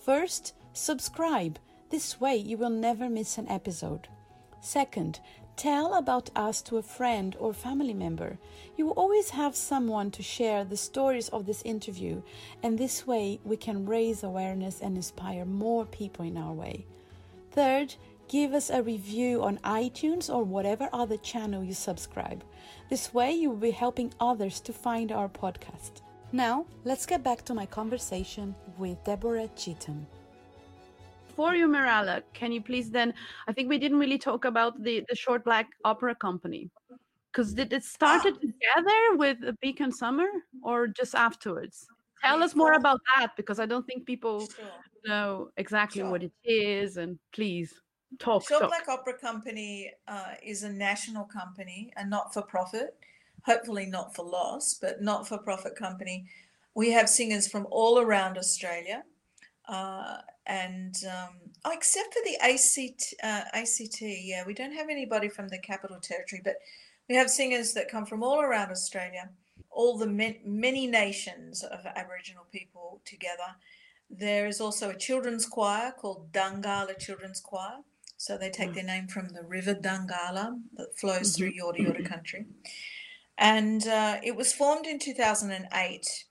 [0.05, 1.59] First, subscribe.
[1.91, 4.09] This way, you will never miss an episode.
[4.61, 5.21] Second,
[5.57, 8.39] tell about us to a friend or family member.
[8.77, 12.23] You will always have someone to share the stories of this interview,
[12.63, 16.85] and this way, we can raise awareness and inspire more people in our way.
[17.53, 17.95] Third,
[18.29, 22.45] give us a review on iTunes or whatever other channel you subscribe.
[22.91, 26.03] This way, you will be helping others to find our podcast.
[26.33, 30.07] Now, let's get back to my conversation with Deborah Cheetham.
[31.37, 33.13] For you, Mirala, can you please then?
[33.47, 36.71] I think we didn't really talk about the the Short Black Opera Company,
[37.31, 40.29] because did it started together with Pecan Summer
[40.63, 41.87] or just afterwards?
[42.25, 44.65] Tell us more about that because I don't think people sure.
[45.05, 46.11] know exactly Sure.
[46.11, 46.97] what it is.
[46.97, 47.75] And please
[48.19, 48.49] talk.
[48.49, 48.71] Short talk.
[48.71, 52.97] Black Opera Company uh, is a national company, a not for profit,
[53.43, 56.25] hopefully not for loss, but not for profit company.
[56.75, 59.05] We have singers from all around Australia.
[59.69, 65.29] Uh, and um, oh, except for the ACT, uh, ACT, yeah, we don't have anybody
[65.29, 66.57] from the Capital Territory, but
[67.09, 69.31] we have singers that come from all around Australia,
[69.71, 73.57] all the ma- many nations of Aboriginal people together.
[74.09, 77.79] There is also a children's choir called Dungala Children's Choir.
[78.19, 82.47] So they take their name from the River Dungala that flows through Yorta Yorta country.
[83.37, 86.25] And uh, it was formed in 2008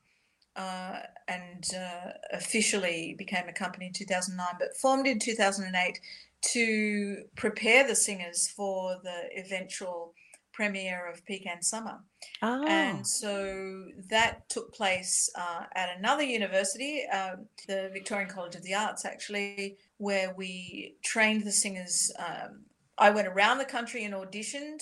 [0.56, 6.00] uh, and uh, officially became a company in 2009, but formed in 2008
[6.42, 10.14] to prepare the singers for the eventual
[10.54, 12.00] premiere of Pecan Summer.
[12.42, 18.64] Ah, And so that took place uh, at another university, um, the Victorian College of
[18.64, 22.12] the Arts, actually, where we trained the singers.
[22.18, 22.62] Um,
[22.98, 24.82] I went around the country and auditioned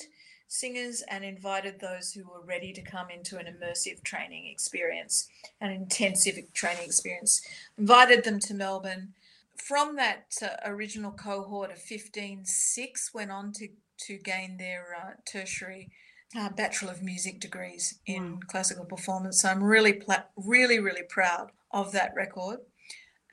[0.57, 5.27] singers and invited those who were ready to come into an immersive training experience,
[5.59, 7.41] an intensive training experience.
[7.77, 9.13] Invited them to Melbourne.
[9.57, 13.67] From that uh, original cohort of 15, six went on to,
[14.05, 15.89] to gain their uh, tertiary
[16.37, 18.39] uh, Bachelor of Music degrees in Wow.
[18.47, 19.41] classical performance.
[19.41, 22.59] So I'm really, pla- really, really proud of that record.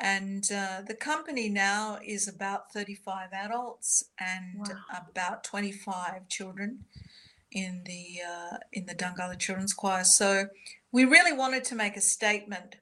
[0.02, 5.02] And uh, the company now is about 35 adults and Wow.
[5.06, 6.84] about 25 children
[7.52, 10.04] in the uh, in the Dungala Children's Choir.
[10.04, 10.46] So
[10.92, 12.76] we really wanted to make a statement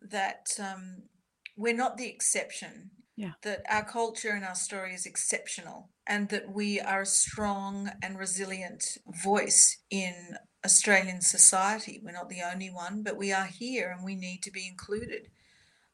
[0.00, 1.02] that um,
[1.56, 2.90] we're not the exception.
[3.16, 3.32] Yeah.
[3.42, 8.16] That our culture and our story is exceptional, and that we are a strong and
[8.16, 12.00] resilient voice in Australian society.
[12.00, 15.30] We're not the only one, but we are here, and we need to be included,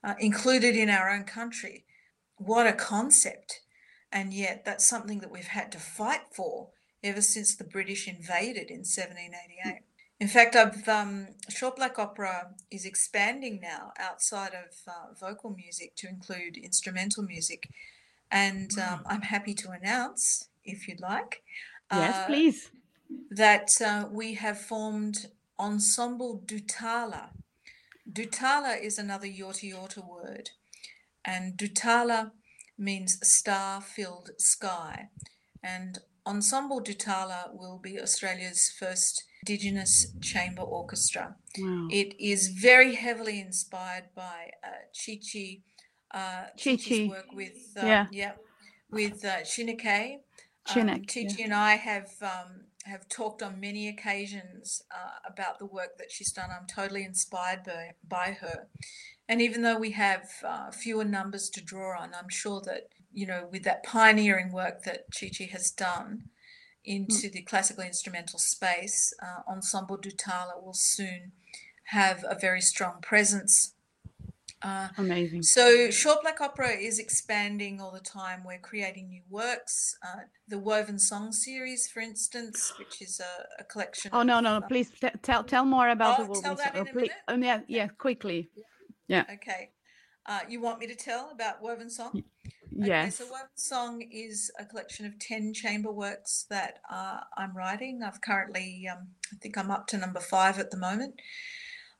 [0.02, 1.86] uh, included in our own country.
[2.36, 3.62] What a concept!
[4.12, 6.72] And yet, that's something that we've had to fight for
[7.04, 9.82] ever since the British invaded in 1788.
[10.20, 15.94] In fact, I've um, short black opera is expanding now outside of uh, vocal music
[15.96, 17.68] to include instrumental music,
[18.30, 21.42] and um, I'm happy to announce, if you'd like,
[21.92, 22.70] Yes, uh, please.
[23.30, 25.26] that uh, we have formed
[25.58, 27.28] Ensemble Dutala.
[28.10, 30.50] Dutala is another Yorta Yorta word,
[31.24, 32.30] and Dutala
[32.78, 35.08] means star-filled sky,
[35.62, 41.36] and Ensemble Dutala will be Australia's first Indigenous chamber orchestra.
[41.58, 41.88] Wow.
[41.90, 45.60] It is very heavily inspired by uh, Chi Chi,
[46.12, 48.06] uh, Chi Chi's work with uh, Yeah.
[48.10, 48.32] yeah,
[48.90, 50.14] with uh, Chineke.
[50.14, 50.20] Um,
[50.66, 51.44] Chinek, Chi yeah.
[51.44, 56.32] And I have um, have talked on many occasions uh, about the work that she's
[56.32, 56.48] done.
[56.50, 58.68] I'm totally inspired by, by her,
[59.28, 63.26] and even though we have uh, fewer numbers to draw on, I'm sure that you
[63.26, 66.24] know with that pioneering work that Chi Chi has done
[66.84, 71.32] into the classical instrumental space, uh, Ensemble Dutala will soon
[71.84, 73.74] have a very strong presence.
[74.60, 75.42] Uh, Amazing.
[75.42, 78.42] so, short black opera is expanding all the time.
[78.46, 79.96] We're creating new works.
[80.02, 84.10] Uh, the Woven Song series, for instance, which is a, a collection.
[84.14, 86.56] Oh no, of, no, uh, please t- tell tell more about Oh, the tell woven
[86.56, 86.82] that song.
[86.82, 87.12] in a please, minute?
[87.28, 88.50] um, yeah, yeah, quickly.
[89.06, 89.70] Yeah okay.
[90.26, 92.22] Uh, you want me to tell about Woven Song?
[92.76, 93.16] Okay, Yes.
[93.16, 98.02] so Woven Song is a collection of 10 chamber works that uh, I'm writing.
[98.02, 101.14] I've currently, um, I think I'm up to number five at the moment.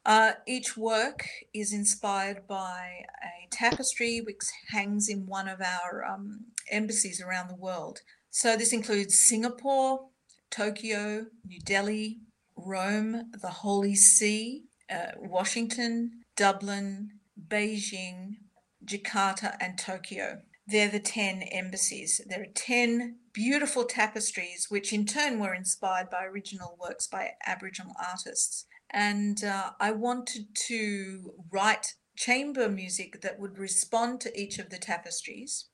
[0.05, 6.41] Uh, each work is inspired by a tapestry which hangs in one of our um,
[6.71, 8.01] embassies around the world.
[8.31, 10.09] So this includes Singapore,
[10.51, 12.19] Tokyo, New Delhi,
[12.57, 17.13] Rome, the Holy See, uh, Washington, Dublin,
[17.49, 18.37] Beijing,
[18.85, 20.43] Jakarta, and Tokyo.
[20.67, 22.21] They're the 10 embassies.
[22.27, 27.95] There are 10 beautiful tapestries, which in turn were inspired by original works by Aboriginal
[28.03, 28.67] artists.
[28.91, 34.79] And uh, I wanted to write chamber music that would respond to each of the
[34.79, 35.67] tapestries,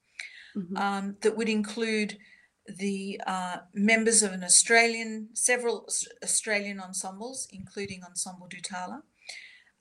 [0.56, 0.76] Mhm.
[0.78, 2.18] um, that would include
[2.66, 5.86] the uh, members of an Australian, several
[6.24, 9.02] Australian ensembles, including Ensemble Dutala,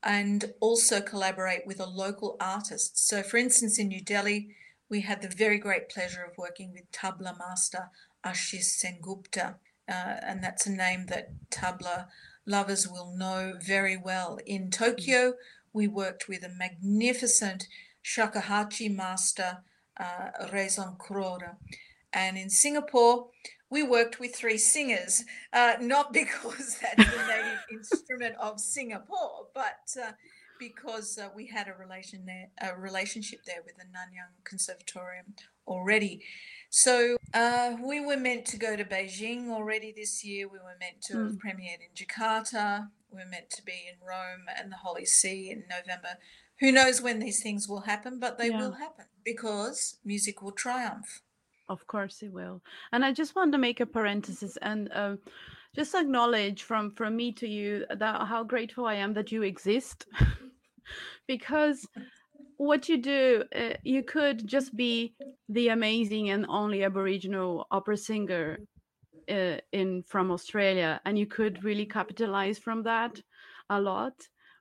[0.03, 2.97] and also collaborate with a local artist.
[3.07, 4.55] So, for instance, in New Delhi,
[4.89, 7.89] we had the very great pleasure of working with tabla master
[8.25, 9.55] Ashish Sengupta,
[9.87, 12.07] uh, and that's a name that tabla
[12.45, 14.39] lovers will know very well.
[14.45, 15.35] In Tokyo,
[15.71, 17.67] we worked with a magnificent
[18.03, 19.59] shakuhachi master,
[19.97, 21.55] uh, Rezon Kuroda.
[22.11, 23.27] And in Singapore,
[23.69, 25.23] we worked with three singers,
[25.53, 30.11] uh, not because that's the native instrument of Singapore, but uh,
[30.59, 35.33] because uh, we had a relation there, a relationship there with the Nanyang Conservatorium
[35.67, 36.21] already.
[36.69, 40.47] So uh, we were meant to go to Beijing already this year.
[40.47, 42.89] We were meant to have premiered in Jakarta.
[43.11, 46.17] We were meant to be in Rome and the Holy See in November.
[46.59, 48.59] Who knows when these things will happen, but they Yeah.
[48.59, 51.21] will happen because music will triumph.
[51.69, 52.61] Of course it will.
[52.91, 55.15] And I just want to make a parenthesis and uh,
[55.75, 60.05] just acknowledge from from me to you that how grateful I am that you exist,
[61.27, 61.87] because
[62.57, 65.15] what you do, uh, you could just be
[65.47, 68.59] the amazing and only Aboriginal opera singer
[69.29, 73.19] uh, in from Australia, and you could really capitalize from that
[73.69, 74.13] a lot.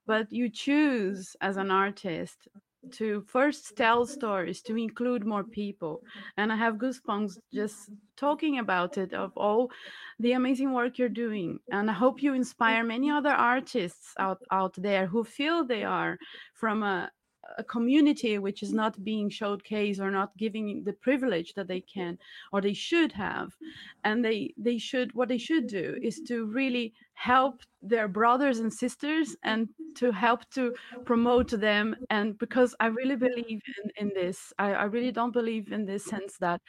[0.06, 2.48] But you choose as an artist
[2.92, 6.02] to first tell stories, to include more people,
[6.36, 9.70] and I have goosebumps just talking about it of all
[10.18, 11.60] the amazing work you're doing.
[11.70, 16.18] And I hope you inspire many other artists out out there who feel they are
[16.54, 17.10] from a
[17.56, 22.18] a community which is not being showcased or not giving the privilege that they can
[22.52, 23.56] or they should have.
[24.04, 28.72] And they they should what they should do is to really help their brothers and
[28.72, 31.96] sisters and to help to promote them.
[32.10, 36.04] And because i really believe in, in this I, I really don't believe in this
[36.04, 36.60] sense that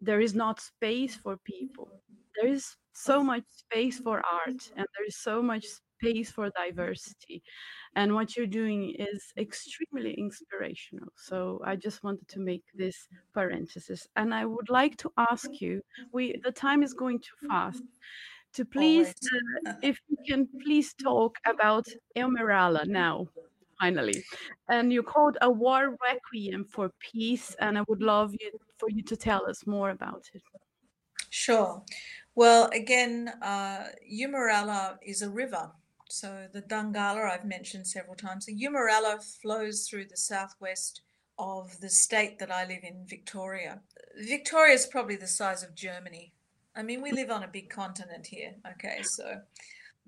[0.00, 1.88] there is not space for people.
[2.40, 5.66] There is so much space for art and there is so much
[5.98, 7.42] space for diversity.
[7.94, 11.08] And what you're doing is extremely inspirational.
[11.16, 14.06] So i just wanted to make this parenthesis.
[14.16, 17.82] And i would like to ask you we the time is going too fast.
[18.54, 19.14] To please
[19.66, 23.28] uh, if you can please talk about Eumeralla now
[23.80, 24.24] finally.
[24.68, 29.02] And you called a war requiem for peace and i would love you for you
[29.02, 30.42] to tell us more about it.
[31.30, 31.82] Sure.
[32.34, 33.88] Well, again, uh,
[35.02, 35.72] is a river.
[36.08, 38.46] So the Dungala I've mentioned several times.
[38.46, 41.02] The Eumeralla flows through the southwest
[41.38, 43.80] of the state that I live in, Victoria.
[44.18, 46.32] Victoria is probably the size of Germany.
[46.74, 49.02] I mean, we live on a big continent here, okay?
[49.02, 49.40] So,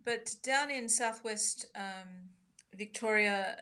[0.04, 2.28] but down in southwest um,
[2.74, 3.56] Victoria,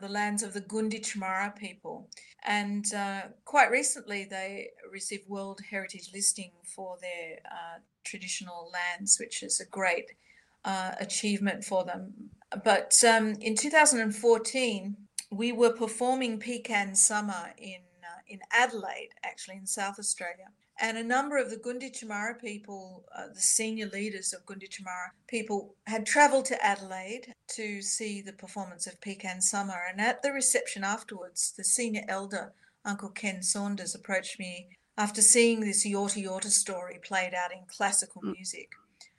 [0.00, 2.08] the lands of the Gunditjmara people,
[2.44, 9.42] and uh, quite recently they received World Heritage listing for their uh, traditional lands, which
[9.42, 10.12] is a great
[10.64, 12.12] uh, achievement for them.
[12.64, 14.96] But um, in 2014,
[15.30, 20.48] we were performing Pecan Summer in uh, in Adelaide, actually in South Australia,
[20.80, 26.04] and a number of the Gunditjmara people, uh, the senior leaders of Gunditjmara people, had
[26.04, 29.80] travelled to Adelaide to see the performance of Pecan Summer.
[29.88, 32.52] And at the reception afterwards, the senior elder,
[32.84, 38.22] Uncle Ken Saunders, approached me after seeing this Yorta Yorta story played out in classical
[38.22, 38.32] mm.
[38.34, 38.70] music.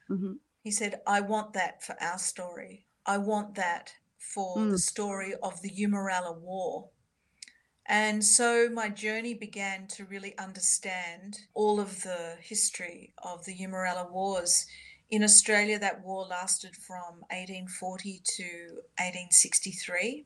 [0.10, 0.34] Mm-hmm.
[0.64, 2.86] He said, I want that for our story.
[3.06, 4.72] I want that for mm.
[4.72, 6.90] the story of the Eumeralla War.
[7.86, 14.10] And so my journey began to really understand all of the history of the Eumeralla
[14.10, 14.66] Wars.
[15.12, 18.44] In Australia, that war lasted from 1840 to
[19.00, 20.26] 1863.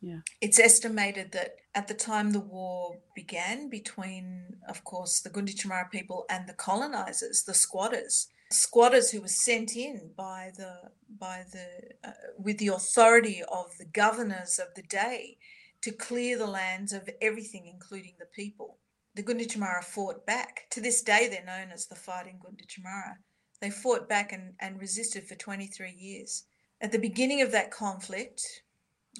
[0.00, 0.20] Yeah.
[0.40, 6.24] It's estimated that at the time the war began between, of course, the Gunditjmara people
[6.30, 12.12] and the colonizers, the squatters, squatters who were sent in by the by the uh,
[12.38, 15.38] with the authority of the governors of the day
[15.82, 18.78] to clear the lands of everything, including the people.
[19.14, 20.66] The Gunditjmara fought back.
[20.70, 23.16] To this day, they're known as the Fighting Gunditjmara.
[23.60, 26.44] They fought back and, and resisted for 23 years.
[26.80, 28.42] At the beginning of that conflict,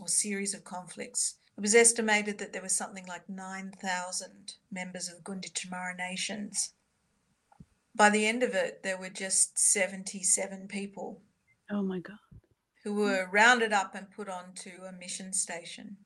[0.00, 5.16] or series of conflicts, it was estimated that there was something like 9,000 members of
[5.16, 6.74] the Gunditjmara nations.
[7.96, 11.22] By the end of it, there were just 77 people.
[11.70, 12.18] Oh my God.
[12.84, 15.96] Who were rounded up and put onto a mission station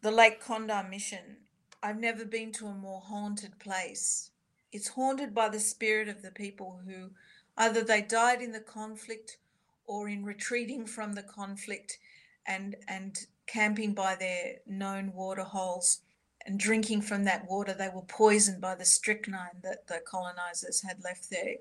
[0.00, 1.38] the Lake Condah mission.
[1.82, 4.30] I've never been to a more haunted place.
[4.72, 7.10] It's haunted by the spirit of the people who
[7.56, 9.38] either they died in the conflict
[9.86, 11.98] or in retreating from the conflict
[12.46, 16.00] and and camping by their known water holes
[16.48, 21.02] and drinking from that water they were poisoned by the strychnine that the colonizers had
[21.04, 21.54] left there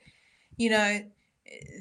[0.57, 1.01] you know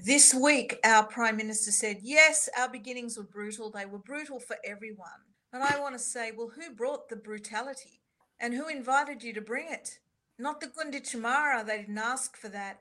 [0.04, 4.56] this week our prime minister said yes our beginnings were brutal they were brutal for
[4.64, 5.22] everyone
[5.56, 8.02] and I want to say, well, who brought the brutality
[8.38, 10.00] and who invited you to bring it?
[10.38, 12.80] Not the Gunditjmara, they didn't ask for that.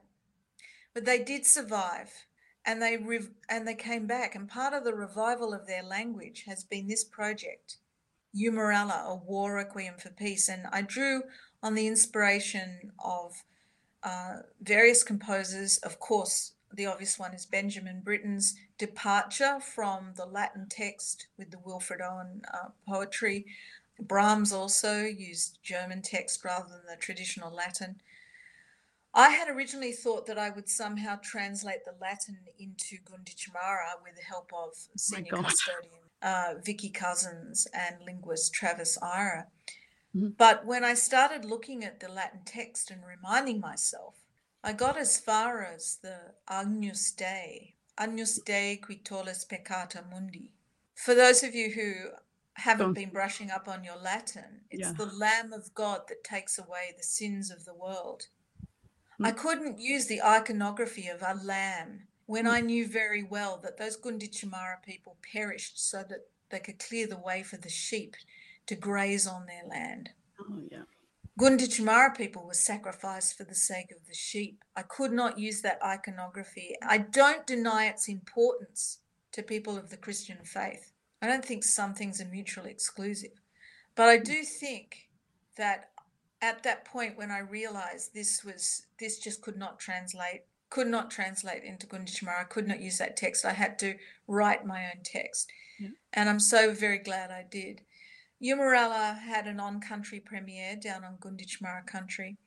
[0.93, 2.11] But they did survive
[2.65, 4.35] and they rev- and they came back.
[4.35, 7.77] And part of the revival of their language has been this project,
[8.35, 10.49] Eumeralla, a war requiem for peace.
[10.49, 11.23] And I drew
[11.63, 13.43] on the inspiration of
[14.03, 20.67] uh, various composers, of course, the obvious one is Benjamin Britten's departure from the Latin
[20.69, 23.45] text with the Wilfred Owen uh, poetry.
[23.99, 28.01] Brahms also used German text rather than the traditional Latin.
[29.17, 34.23] I had originally thought that I would somehow translate the Latin into Gunditjmara with the
[34.23, 39.47] help of senior custodian uh, Vicki Couzens and linguist Travis Ira.
[40.15, 40.29] Mm-hmm.
[40.37, 44.15] But when I started looking at the Latin text and reminding myself
[44.63, 46.17] I got as far as the
[46.49, 50.51] Agnus Dei, Agnus Dei qui tollis peccata mundi.
[50.95, 52.09] For those of you who
[52.55, 54.93] haven't been brushing up on your Latin, it's yeah.
[54.93, 58.23] the Lamb of God that takes away the sins of the world.
[59.19, 59.27] Mm.
[59.27, 62.51] I couldn't use the iconography of a lamb when mm.
[62.51, 67.17] I knew very well that those Gunditjmara people perished so that they could clear the
[67.17, 68.15] way for the sheep
[68.67, 70.09] to graze on their land.
[70.39, 70.83] Oh, yeah.
[71.39, 74.63] Gunditjmara people were sacrificed for the sake of the sheep.
[74.75, 76.75] I could not use that iconography.
[76.87, 78.99] I don't deny its importance
[79.33, 80.93] to people of the Christian faith.
[81.21, 83.31] I don't think some things are mutually exclusive.
[83.95, 85.09] But I do think
[85.57, 85.89] that
[86.45, 91.09] at that point when I realized this was this just could not translate, could not
[91.09, 93.45] translate into Gunditjmara, I could not use that text.
[93.45, 93.95] I had to
[94.27, 95.51] write my own text.
[95.79, 95.89] Yeah.
[96.13, 97.81] And I'm so very glad I did.
[98.41, 102.37] Eumeralla had an on country premiere down on Gunditjmara country.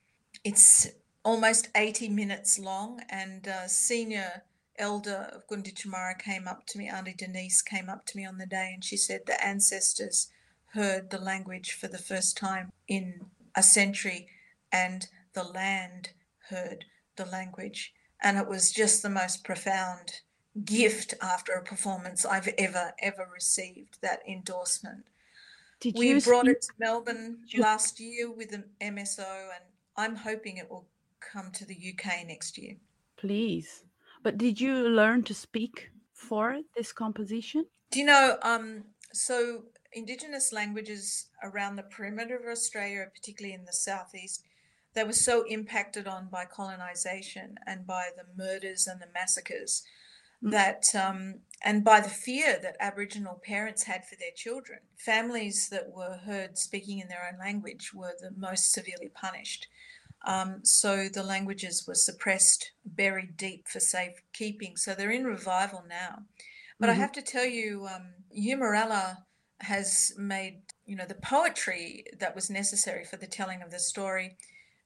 [0.44, 0.86] It's
[1.24, 4.44] almost 80 minutes long, and a senior
[4.78, 8.46] elder of Gunditjmara came up to me, Auntie Denise came up to me on the
[8.46, 10.28] day, and she said the ancestors
[10.74, 13.26] heard the language for the first time in
[13.58, 14.28] a century,
[14.72, 16.10] and the land
[16.48, 16.84] heard
[17.16, 17.92] the language.
[18.22, 20.12] And it was just the most profound
[20.64, 25.04] gift after a performance I've ever, ever received that endorsement.
[25.80, 29.64] Did we brought it to Melbourne last year with an MSO, and
[29.96, 30.86] I'm hoping it will
[31.20, 32.76] come to the UK next year.
[33.16, 33.84] Please.
[34.22, 37.66] But did you learn to speak for this composition?
[37.90, 38.38] Do you know?
[38.42, 44.44] Um, so, Indigenous languages around the perimeter of Australia, particularly in the southeast,
[44.94, 49.82] they were so impacted on by colonization and by the murders and the massacres
[50.42, 50.50] mm.
[50.50, 54.80] that um, and by the fear that Aboriginal parents had for their children.
[54.96, 59.68] Families that were heard speaking in their own language were the most severely punished.
[60.26, 64.76] Um, so the languages were suppressed, buried deep for safekeeping.
[64.76, 66.24] So they're in revival now.
[66.80, 66.98] But mm-hmm.
[66.98, 69.18] I have to tell you, um, Eumeralla
[69.60, 74.36] has made you know the poetry that was necessary for the telling of the story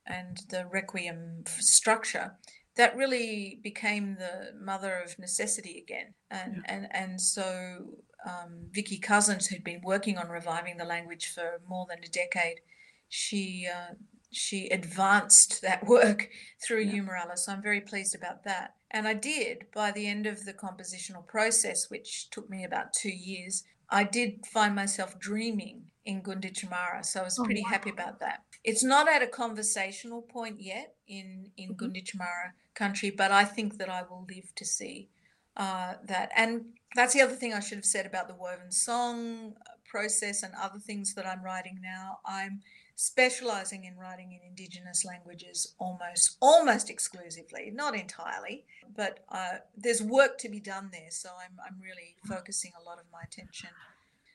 [0.06, 2.32] and the requiem structure
[2.76, 6.14] that really became the mother of necessity again.
[6.30, 6.74] And yeah.
[6.74, 11.86] and and so um, Vicki Couzens, who'd been working on reviving the language for more
[11.88, 12.60] than a decade,
[13.08, 13.94] she uh,
[14.32, 16.28] she advanced that work
[16.66, 17.34] through yeah.
[17.34, 18.74] So I'm very pleased about that.
[18.90, 23.12] And I did by the end of the compositional process, which took me about two
[23.12, 23.64] years.
[23.92, 27.70] I did find myself dreaming in Gunditjmara, so I was oh, pretty wow.
[27.70, 28.40] happy about that.
[28.64, 31.84] It's not at a conversational point yet in in mm-hmm.
[31.84, 35.10] Gunditjmara country, but I think that I will live to see
[35.56, 36.30] uh, that.
[36.34, 36.64] And
[36.96, 40.54] that's the other thing I should have said about the woven song uh, process and
[40.54, 42.18] other things that I'm writing now.
[42.24, 42.60] I'm
[43.02, 48.64] specializing in writing in indigenous languages almost almost exclusively not entirely
[48.96, 52.98] but uh, there's work to be done there so i'm, I'm really focusing a lot
[52.98, 53.70] of my attention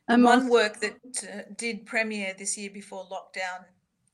[0.10, 3.64] and one work that uh, did premiere this year before lockdown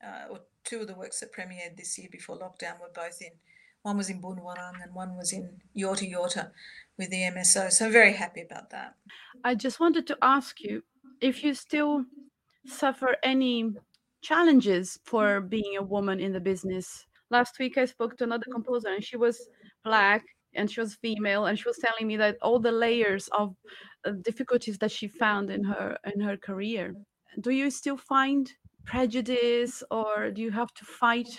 [0.06, 3.32] uh, or two of the works that premiered this year before lockdown were both in
[3.82, 6.50] one was in Boonwurrung and one was in Yorta Yorta
[6.96, 7.70] with the MSO.
[7.70, 8.94] So I'm very happy about that.
[9.44, 10.82] I just wanted to ask you
[11.20, 12.06] if you still
[12.66, 13.74] suffer any
[14.24, 17.06] challenges for being a woman in the business.
[17.30, 19.36] Last week I spoke to another composer and she was
[19.84, 23.54] black and she was female and she was telling me that all the layers of
[24.04, 26.94] uh, difficulties that she found in her in her career.
[27.40, 28.50] Do you still find
[28.84, 31.30] prejudice or do you have to fight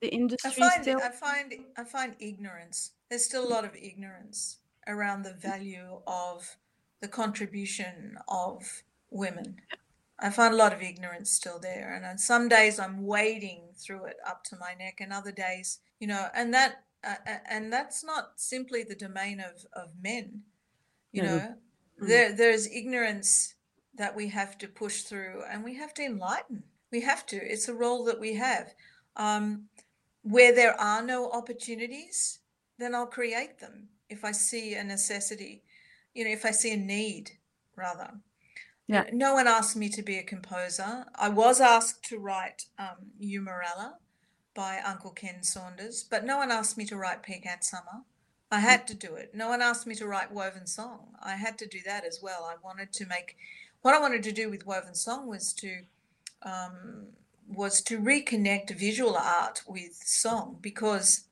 [0.00, 1.00] the industry I find, still?
[1.02, 2.92] I find I find ignorance.
[3.08, 6.56] There's still a lot of ignorance around the value of
[7.00, 9.56] the contribution of women.
[10.18, 14.06] I find a lot of ignorance still there, and on some days I'm wading through
[14.06, 17.14] it up to my neck, and other days, you know, and that uh,
[17.48, 20.42] and that's not simply the domain of of men.
[21.12, 21.36] You mm-hmm.
[21.36, 22.08] know, mm-hmm.
[22.08, 23.54] there there's ignorance
[23.96, 26.62] that we have to push through, and we have to enlighten.
[26.90, 27.36] We have to.
[27.36, 28.74] It's a role that we have.
[29.16, 29.68] Um,
[30.22, 32.40] where there are no opportunities,
[32.78, 33.88] then I'll create them.
[34.08, 35.62] If I see a necessity,
[36.14, 37.30] you know, if I see a need,
[37.76, 38.10] rather.
[38.86, 39.04] Yeah.
[39.12, 41.06] No one asked me to be a composer.
[41.14, 43.10] I was asked to write um,
[44.54, 48.04] by Uncle Ken Saunders, but no one asked me to write Pecan Summer.
[48.50, 49.34] I had to do it.
[49.34, 51.16] No one asked me to write Woven Song.
[51.20, 52.44] I had to do that as well.
[52.44, 53.36] I wanted to make
[53.82, 55.82] what I wanted to do with Woven Song was to
[56.42, 57.08] um,
[57.48, 61.24] was to reconnect visual art with song because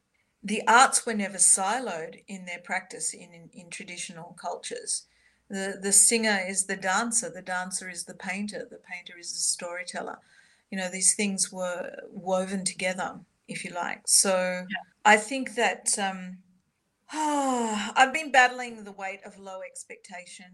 [0.43, 5.07] the arts were never siloed in their practice in, in, in, traditional cultures.
[5.55, 9.39] The, the singer is the dancer, the dancer is the painter, the painter is the
[9.39, 10.19] storyteller.
[10.73, 14.01] You know, these things were woven together, if you like.
[14.05, 14.77] So yeah.
[15.05, 16.39] I think that um,
[17.13, 20.47] oh, I've been battling the weight of low expectation.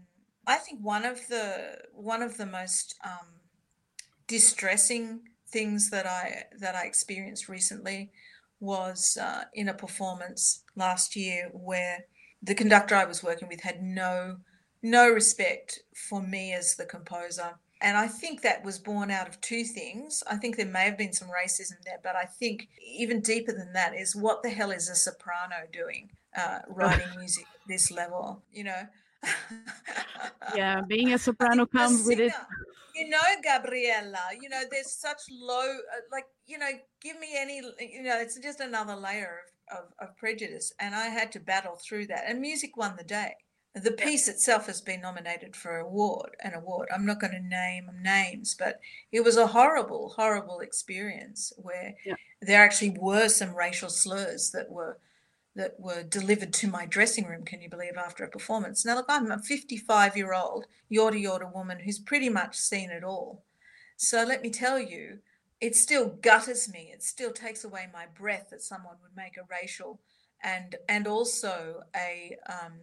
[0.45, 3.27] I think one of the one of the most um,
[4.27, 8.11] distressing things that I that I experienced recently
[8.59, 12.05] was uh, in a performance last year where
[12.43, 14.37] the conductor I was working with had no
[14.81, 17.55] no respect for me as the composer.
[17.81, 20.23] And I think that was born out of two things.
[20.29, 23.73] I think there may have been some racism there, but I think even deeper than
[23.73, 28.43] that is what the hell is a soprano doing uh, writing music at this level?
[28.51, 28.81] You know,
[30.55, 32.33] yeah, being a soprano comes with it.
[32.95, 36.69] You know, Gabriella, you know, there's such low, uh, like, you know,
[37.01, 39.39] give me any, you know, it's just another layer
[39.71, 40.73] of, of, of, prejudice.
[40.77, 42.25] And I had to battle through that.
[42.27, 43.35] And music won the day.
[43.73, 46.89] The piece itself has been nominated for award, an award.
[46.93, 48.81] I'm not going to name names, but
[49.13, 52.15] it was a horrible, horrible experience where yeah.
[52.41, 54.97] there actually were some racial slurs that were
[55.55, 58.85] that were delivered to my dressing room, can you believe, after a performance.
[58.85, 63.03] Now, look, I'm a 55 year old Yorta Yorta woman who's pretty much seen it
[63.03, 63.43] all.
[63.97, 65.19] So let me tell you,
[65.59, 66.89] it still gutters me.
[66.93, 69.99] It still takes away my breath that someone would make a racial
[70.43, 72.73] and and also a um,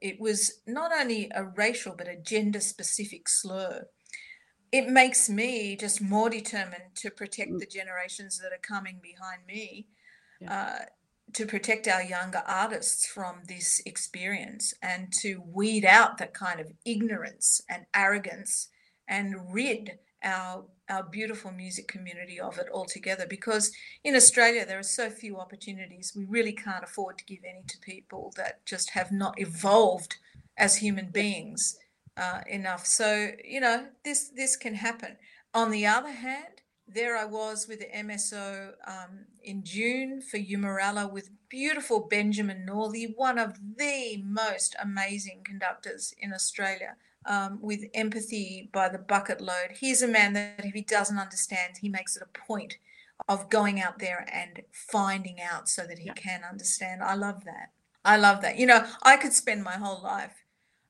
[0.00, 3.86] it was not only a racial but a gender specific slur.
[4.70, 7.58] It makes me just more determined to protect mm.
[7.58, 9.86] the generations that are coming behind me.
[10.40, 10.52] Yeah.
[10.52, 10.84] Uh,
[11.34, 16.72] to protect our younger artists from this experience and to weed out that kind of
[16.86, 18.68] ignorance and arrogance
[19.06, 23.70] and rid our our beautiful music community of it altogether because
[24.04, 26.14] in Australia there are so few opportunities.
[26.16, 30.16] We really can't afford to give any to people that just have not evolved
[30.56, 31.76] as human beings
[32.16, 32.86] uh, enough.
[32.86, 35.16] So you know this this can happen.
[35.54, 36.58] On the other hand
[36.88, 43.12] there I was with the MSO um, in June for Eumeralla with beautiful Benjamin Northey,
[43.14, 46.96] one of the most amazing conductors in Australia
[47.26, 49.76] um, with empathy by the bucket load.
[49.78, 52.78] He's a man that if he doesn't understand, he makes it a point
[53.28, 56.12] of going out there and finding out so that he yeah.
[56.14, 57.02] can understand.
[57.02, 57.72] I love that.
[58.04, 58.58] I love that.
[58.58, 60.44] You know, I could spend my whole life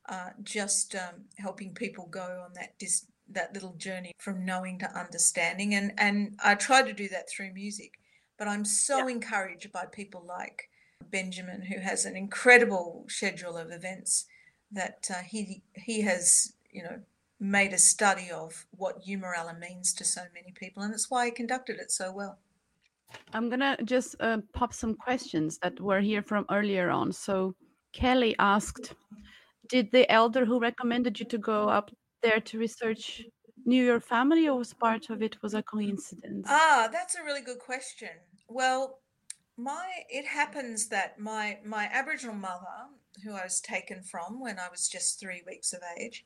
[0.08, 4.98] uh, just um, helping people go on that dis- that little journey from knowing to
[4.98, 7.94] understanding, and and I try to do that through music.
[8.38, 9.14] But I'm so yeah.
[9.14, 10.70] encouraged by people like
[11.10, 14.26] Benjamin, who has an incredible schedule of events
[14.72, 17.00] that uh, he he has you know
[17.40, 21.30] made a study of what Eumeralla means to so many people, and that's why he
[21.30, 22.38] conducted it so well.
[23.32, 27.12] I'm gonna just uh, pop some questions that were here from earlier on.
[27.12, 27.54] So
[27.92, 28.94] Kelly asked,
[29.68, 31.90] "Did the elder who recommended you to go up
[32.22, 33.22] there to research
[33.64, 37.42] knew your family, or was part of it was a coincidence?" Ah, that's a really
[37.42, 38.10] good question.
[38.48, 39.00] Well,
[39.56, 42.88] my it happens that my my Aboriginal mother
[43.24, 46.24] who I was taken from when I was just three weeks of age,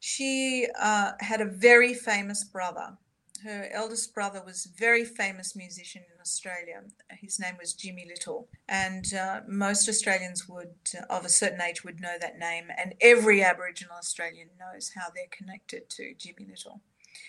[0.00, 2.96] she uh, had a very famous brother.
[3.42, 6.82] Her eldest brother was a very famous musician in Australia.
[7.10, 11.84] His name was Jimmy Little, and uh, most Australians would, uh, of a certain age,
[11.84, 12.68] would know that name.
[12.76, 16.80] And every Aboriginal Australian knows how they're connected to Jimmy Little.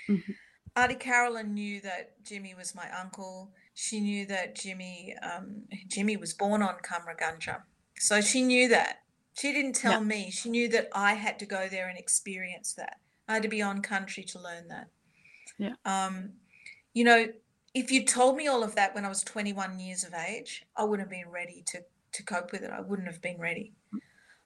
[0.07, 0.31] Mm-hmm.
[0.77, 3.51] Auntie Carolyn knew that Jimmy was my uncle.
[3.73, 7.61] She knew that Jimmy um, Jimmy was born on Cummeragunja,
[7.99, 9.01] so she knew that.
[9.33, 9.99] She didn't tell yeah.
[9.99, 10.31] me.
[10.31, 12.97] She knew that I had to go there and experience that.
[13.27, 14.87] I had to be on country to learn that.
[15.57, 15.73] Yeah.
[15.85, 16.33] Um,
[16.93, 17.27] you know,
[17.73, 20.83] if you told me all of that when I was 21 years of age, I
[20.83, 21.81] wouldn't have been ready to
[22.13, 22.71] to cope with it.
[22.71, 23.73] I wouldn't have been ready.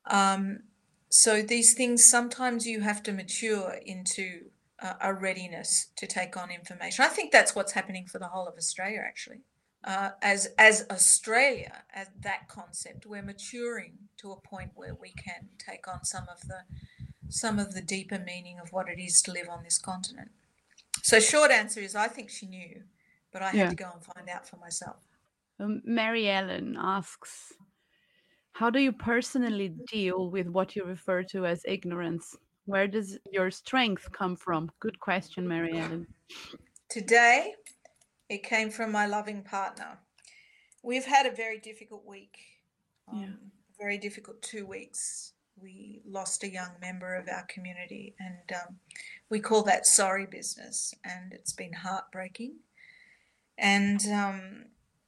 [0.07, 0.61] Um,
[1.09, 4.45] so these things sometimes you have to mature into
[4.79, 7.05] a, a readiness to take on information.
[7.05, 9.41] I think that's what's happening for the whole of Australia, actually
[9.84, 15.49] uh, as as Australia, as that concept, we're maturing to a point where we can
[15.57, 16.63] take on some of the
[17.30, 20.32] some of the deeper meaning of what it is to live on this continent.
[21.03, 22.82] So, short answer is, I think she knew,
[23.32, 24.97] but I had to go and find out for myself.
[25.59, 27.53] Um, Mary Ellen asks,
[28.51, 32.36] "How do you personally deal with what you refer to as ignorance?
[32.65, 36.07] Where does your strength come from?" Good question, Mary Ellen.
[36.89, 37.53] Today,
[38.30, 39.97] it came from my loving partner.
[40.84, 42.38] We've had a very difficult week.
[43.11, 43.27] Um, yeah.
[43.80, 45.34] Very difficult two weeks.
[45.61, 48.75] We lost a young member of our community, and um,
[49.30, 52.55] we call that sorry business, and it's been heartbreaking.
[53.57, 54.65] And um,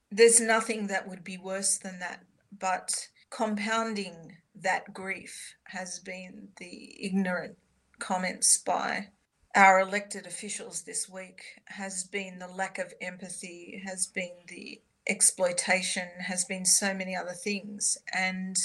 [0.10, 2.24] there's nothing that would be worse than that,
[2.58, 7.56] but compounding that grief has been the ignorant
[8.00, 9.08] comments by
[9.56, 16.08] our elected officials this week has been the lack of empathy, has been the exploitation,
[16.20, 17.98] has been so many other things.
[18.14, 18.56] And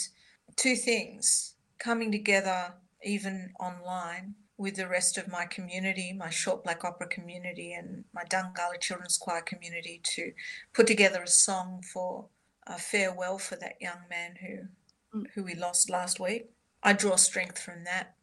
[0.54, 6.84] two things coming together, even online, with the rest of my community, my short black
[6.84, 10.32] opera community, and my Dungala Children's Choir community to
[10.72, 12.26] put together a song for
[12.66, 15.26] a farewell for that young man who, mm.
[15.34, 16.50] who we lost last week.
[16.82, 18.15] I draw strength from that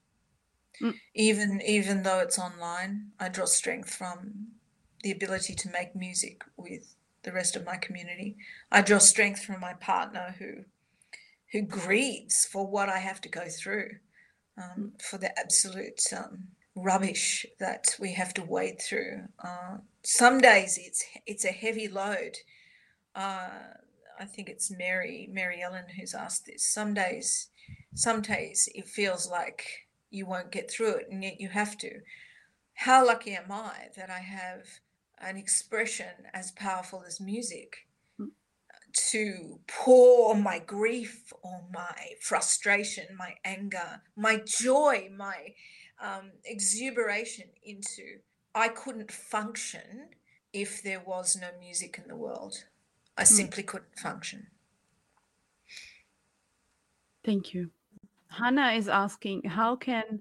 [0.82, 0.96] Mm.
[1.14, 4.48] Even even though it's online, I draw strength from
[5.04, 8.38] the ability to make music with the rest of my community.
[8.72, 10.66] I draw strength from my partner who
[11.52, 13.98] who grieves for what I have to go through,
[14.58, 19.26] um, for the absolute um, rubbish that we have to wade through.
[19.44, 22.38] Uh, some days it's it's a heavy load.
[23.16, 23.50] Uh,
[24.20, 26.66] I think it's Mary Mary Ellen who's asked this.
[26.66, 27.50] Some days,
[27.94, 29.83] some days it feels like
[30.14, 32.00] you won't get through it, and yet you have to.
[32.76, 34.66] How lucky am I that I have
[35.20, 37.88] an expression as powerful as music
[38.18, 38.28] hmm.
[39.12, 45.54] to pour my grief or my frustration, my anger, my joy, my
[46.02, 48.20] um, exuberation into.
[48.56, 50.10] I couldn't function
[50.52, 52.66] if there was no music in the world.
[53.18, 53.28] I mm.
[53.28, 54.48] simply couldn't function.
[57.24, 57.72] Thank you.
[58.34, 60.20] Hannah is asking, how can,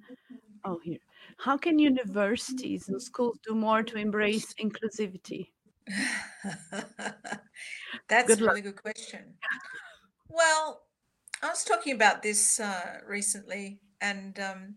[0.64, 0.98] oh, here,
[1.38, 5.48] how can universities and schools do more to embrace inclusivity?
[8.08, 9.34] That's good a really good question.
[10.28, 10.82] Well,
[11.42, 14.74] I was talking about this uh, recently, and um,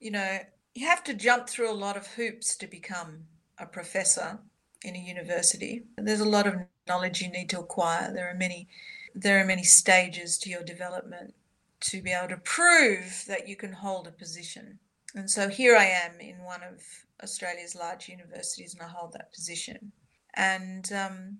[0.00, 0.38] you know,
[0.74, 3.24] you have to jump through a lot of hoops to become
[3.58, 4.38] a professor
[4.84, 5.84] in a university.
[5.96, 6.56] There's a lot of
[6.86, 8.12] knowledge you need to acquire.
[8.12, 8.68] There are many
[9.14, 11.34] there are many stages to your development
[11.80, 14.78] to be able to prove that you can hold a position.
[15.14, 16.82] And so here I am in one of
[17.22, 19.92] Australia's large universities and I hold that position.
[20.34, 21.38] And um,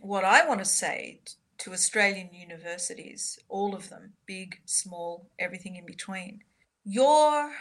[0.00, 1.20] what I want to say
[1.58, 6.42] to Australian universities, all of them, big, small, everything in between,
[6.84, 7.52] your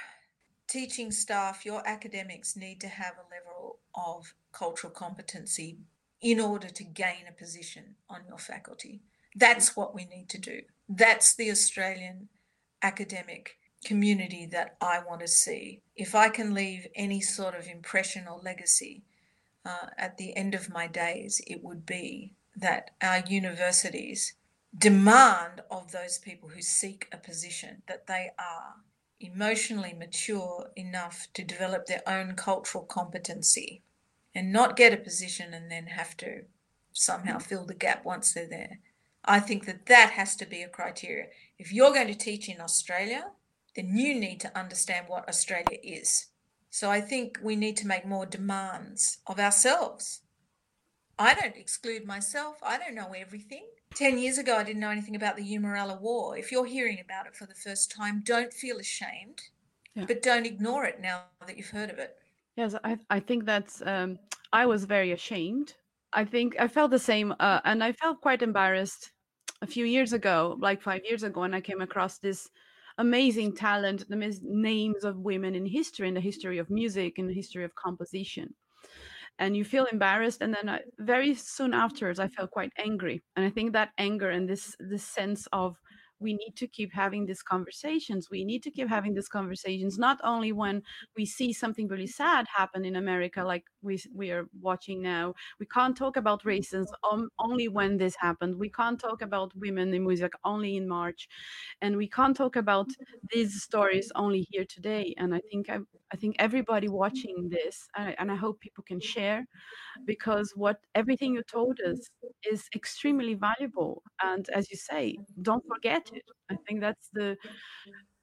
[0.67, 5.77] teaching staff, your academics need to have a level of cultural competency
[6.21, 9.01] in order to gain a position on your faculty.
[9.35, 10.61] That's what we need to do.
[10.87, 12.29] That's the Australian
[12.81, 15.81] academic community that I want to see.
[15.95, 19.03] If I can leave any sort of impression or legacy
[19.65, 24.33] uh, at the end of my days, it would be that our universities
[24.77, 28.75] demand of those people who seek a position that they are
[29.19, 33.83] emotionally mature enough to develop their own cultural competency
[34.35, 36.41] and not get a position and then have to
[36.91, 38.79] somehow fill the gap once they're there.
[39.25, 41.27] I think that that has to be a criteria.
[41.57, 43.31] If you're going to teach in Australia,
[43.75, 46.27] then you need to understand what Australia is.
[46.69, 50.21] So I think we need to make more demands of ourselves.
[51.17, 52.57] I don't exclude myself.
[52.63, 53.65] I don't know everything.
[53.95, 56.35] 10 years ago, I didn't know anything about the Eumeralla War.
[56.35, 59.41] If you're hearing about it for the first time, don't feel ashamed,
[59.95, 60.05] yeah.
[60.05, 62.15] but don't ignore it now that you've heard of it.
[62.55, 64.17] Yes, I, I think that's, um,
[64.51, 65.75] I was very ashamed.
[66.13, 69.11] I think I felt the same, uh, and I felt quite embarrassed
[69.61, 72.49] a few years ago, like five years ago, when I came across this
[72.97, 77.33] amazing talent, the names of women in history, in the history of music, in the
[77.33, 78.53] history of composition.
[79.39, 83.23] And you feel embarrassed and then I, very soon afterwards i felt quite angry.
[83.35, 85.77] And i think that anger and this this sense of
[86.23, 88.29] we need to keep having these conversations.
[88.31, 90.81] We need to keep having these conversations not only when
[91.17, 95.33] we see something really sad happen in america like we we are watching now.
[95.59, 96.85] We can't talk about racism
[97.39, 98.55] only when this happened.
[98.57, 101.27] We can't talk about women in music only in march.
[101.81, 102.89] And we can't talk about
[103.33, 105.13] these stories only here today.
[105.17, 105.79] And i think i,
[106.13, 109.45] I think everybody watching this and I hope people can share
[110.05, 111.99] because what everything you told us
[112.51, 114.03] is extremely valuable.
[114.23, 116.11] And as you say don't forget
[116.51, 117.37] i think that's the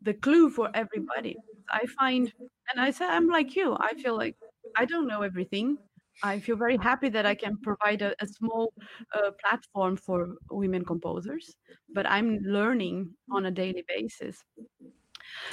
[0.02, 1.36] the clue for everybody.
[1.70, 2.32] I find
[2.70, 3.76] and i say i'm like you.
[3.78, 4.36] I feel like
[4.76, 5.78] i don't know everything.
[6.22, 8.72] I feel very happy that i can provide a, a small
[9.16, 10.18] uh, platform for
[10.50, 11.56] women composers
[11.94, 12.98] but i'm learning
[13.30, 14.44] on a daily basis.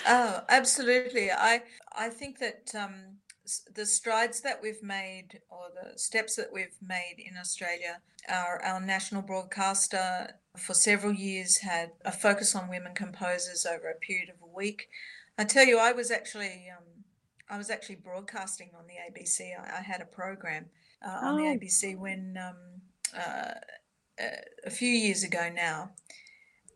[0.06, 1.32] Oh absolutely.
[1.32, 1.64] I
[1.94, 3.20] i think that um
[3.74, 8.80] the strides that we've made or the steps that we've made in Australia, our, our
[8.80, 14.36] national broadcaster for several years had a focus on women composers over a period of
[14.42, 14.90] a week.
[15.38, 16.84] I tell you, I was actually um,
[17.50, 19.52] I was actually broadcasting on the ABC.
[19.58, 20.66] I, I had a program
[21.06, 21.38] uh, on oh.
[21.38, 22.82] the ABC when um,
[23.18, 23.54] uh,
[24.66, 25.92] a few years ago now,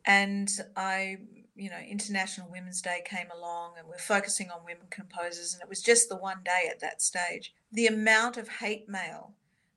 [0.05, 1.17] and I
[1.55, 5.69] you know, International Women's Day came along and we're focusing on women composers, and it
[5.69, 7.53] was just the one day at that stage.
[7.71, 9.33] The amount of hate mail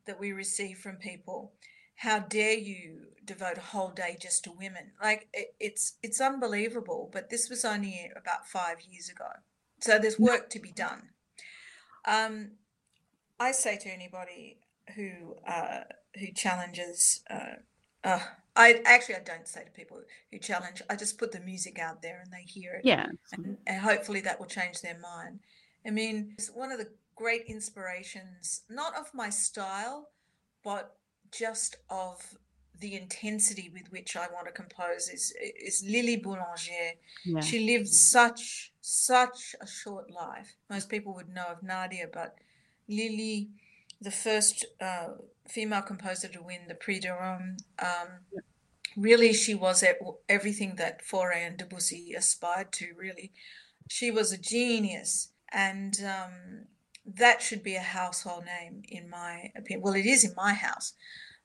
[0.06, 1.52] that we receive from people,
[1.96, 4.92] how dare you devote a whole day just to women?
[5.02, 7.10] Like it, it's it's unbelievable.
[7.12, 9.28] But this was only about five years ago,
[9.80, 11.10] so there's work to be done.
[12.04, 12.52] Um,
[13.40, 14.58] I say to anybody
[14.94, 15.80] who uh,
[16.18, 17.22] who challenges.
[17.28, 17.56] Uh,
[18.04, 18.20] uh,
[18.56, 20.00] I actually I don't say to people
[20.30, 20.82] who challenge.
[20.88, 22.84] I just put the music out there and they hear it.
[22.84, 25.40] Yeah, and, and hopefully that will change their mind.
[25.86, 30.08] I mean, it's one of the great inspirations, not of my style,
[30.62, 30.96] but
[31.30, 32.22] just of
[32.80, 36.92] the intensity with which I want to compose is is Lily Boulanger.
[37.24, 37.40] Yeah.
[37.40, 40.54] She lived such such a short life.
[40.70, 42.36] Most people would know of Nadia, but
[42.88, 43.50] Lily
[44.04, 45.08] the first uh,
[45.48, 47.56] female composer to win the Prix de Rome.
[47.78, 48.42] Um,
[48.96, 49.98] really, she was at
[50.28, 52.86] everything that Fauré and Debussy aspired to.
[52.96, 53.32] Really,
[53.88, 56.66] she was a genius, and um,
[57.06, 59.82] that should be a household name in my opinion.
[59.82, 60.94] Well, it is in my house.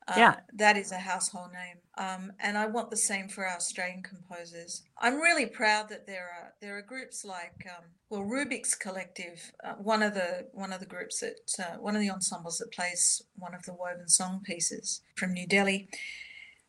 [0.10, 0.36] Uh, yeah.
[0.54, 1.78] That is a household name.
[1.98, 4.84] Um, and I want the same for our Australian composers.
[4.98, 9.74] I'm really proud that there are there are groups like um, well Rubik's Collective, uh,
[9.74, 13.22] one of the one of the groups that uh, one of the ensembles that plays
[13.36, 15.90] one of the woven song pieces from New Delhi.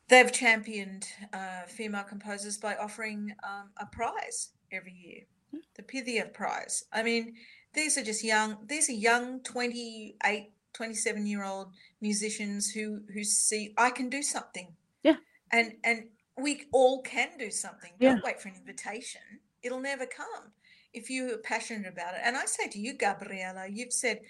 [0.08, 6.84] They've championed uh, female composers by offering um, a prize every year, the Pythia Prize.
[6.92, 7.34] I mean,
[7.72, 8.56] these are just young.
[8.66, 14.74] These are young, 28, 27 year old musicians who who see I can do something.
[15.02, 15.16] Yeah.
[15.52, 17.92] And and we all can do something.
[18.00, 18.22] Don't yeah.
[18.24, 19.20] wait for an invitation.
[19.62, 20.52] It'll never come.
[20.92, 22.20] if you're passionate about it.
[22.24, 24.20] And I say to you, Gabriella, you've said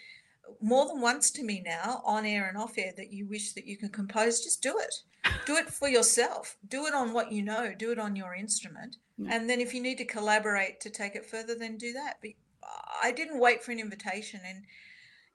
[0.61, 3.66] more than once to me now, on air and off air, that you wish that
[3.66, 4.43] you can compose.
[4.43, 4.95] Just do it.
[5.47, 6.57] Do it for yourself.
[6.68, 7.72] Do it on what you know.
[7.76, 8.97] Do it on your instrument.
[9.18, 9.34] Yeah.
[9.34, 12.16] And then if you need to collaborate to take it further, then do that.
[12.20, 12.32] But
[13.03, 14.41] I didn't wait for an invitation.
[14.45, 14.64] And,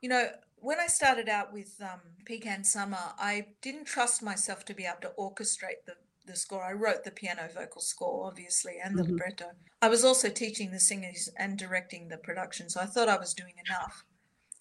[0.01, 0.27] you know,
[0.65, 5.01] when I started out with um, Pecan Summer, I didn't trust myself to be able
[5.01, 5.93] to orchestrate the,
[6.25, 6.63] the score.
[6.63, 9.11] I wrote the piano vocal score, obviously, and the mm-hmm.
[9.11, 9.51] libretto.
[9.83, 13.35] I was also teaching the singers and directing the production, so I thought I was
[13.35, 14.05] doing enough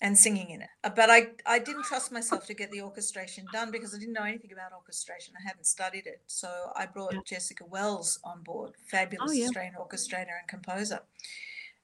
[0.02, 0.68] and singing in it.
[0.84, 4.12] Uh, but I, I didn't trust myself to get the orchestration done because I didn't
[4.12, 5.32] know anything about orchestration.
[5.40, 6.20] I hadn't studied it.
[6.26, 7.20] So I brought yeah.
[7.24, 9.46] Jessica Wells on board, fabulous oh, yeah.
[9.46, 11.00] Australian orchestrator and composer.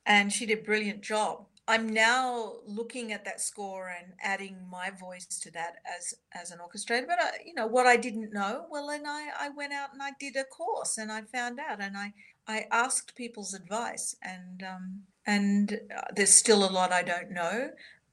[0.05, 1.47] And she did a brilliant job.
[1.69, 6.59] I'm now looking at that score and adding my voice to that as as an
[6.59, 7.07] orchestrator.
[7.07, 9.93] But I, uh, you know what I didn't know, well, then I I went out
[9.93, 12.13] and I did a course and I found out and I
[12.47, 17.71] I asked people's advice and um, and uh, there's still a lot I don't know.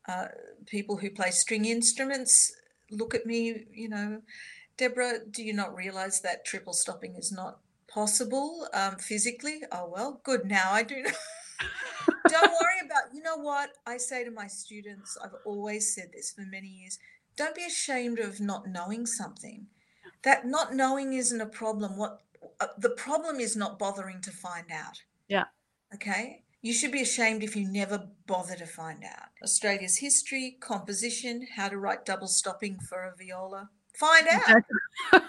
[0.08, 0.28] Uh,
[0.68, 2.54] people who play string instruments
[2.92, 4.22] look at me, you know,
[4.78, 9.62] Deborah, do you not realize that triple stopping is not possible um, physically?
[9.72, 10.46] Oh well, good.
[10.46, 11.04] Now I do.
[12.28, 13.72] don't worry about, you know what?
[13.86, 17.00] I say to my students, I've always said this for many years
[17.38, 19.68] don't be ashamed of not knowing something.
[20.24, 21.96] That not knowing isn't a problem.
[21.96, 22.20] What
[22.60, 25.00] uh, the problem is not bothering to find out.
[25.30, 25.46] Yeah.
[25.94, 26.44] Okay.
[26.64, 29.30] You should be ashamed if you never bother to find out.
[29.44, 33.70] Australia's history, composition, how to write double stopping for a viola.
[33.96, 34.64] Find out.
[35.14, 35.24] um,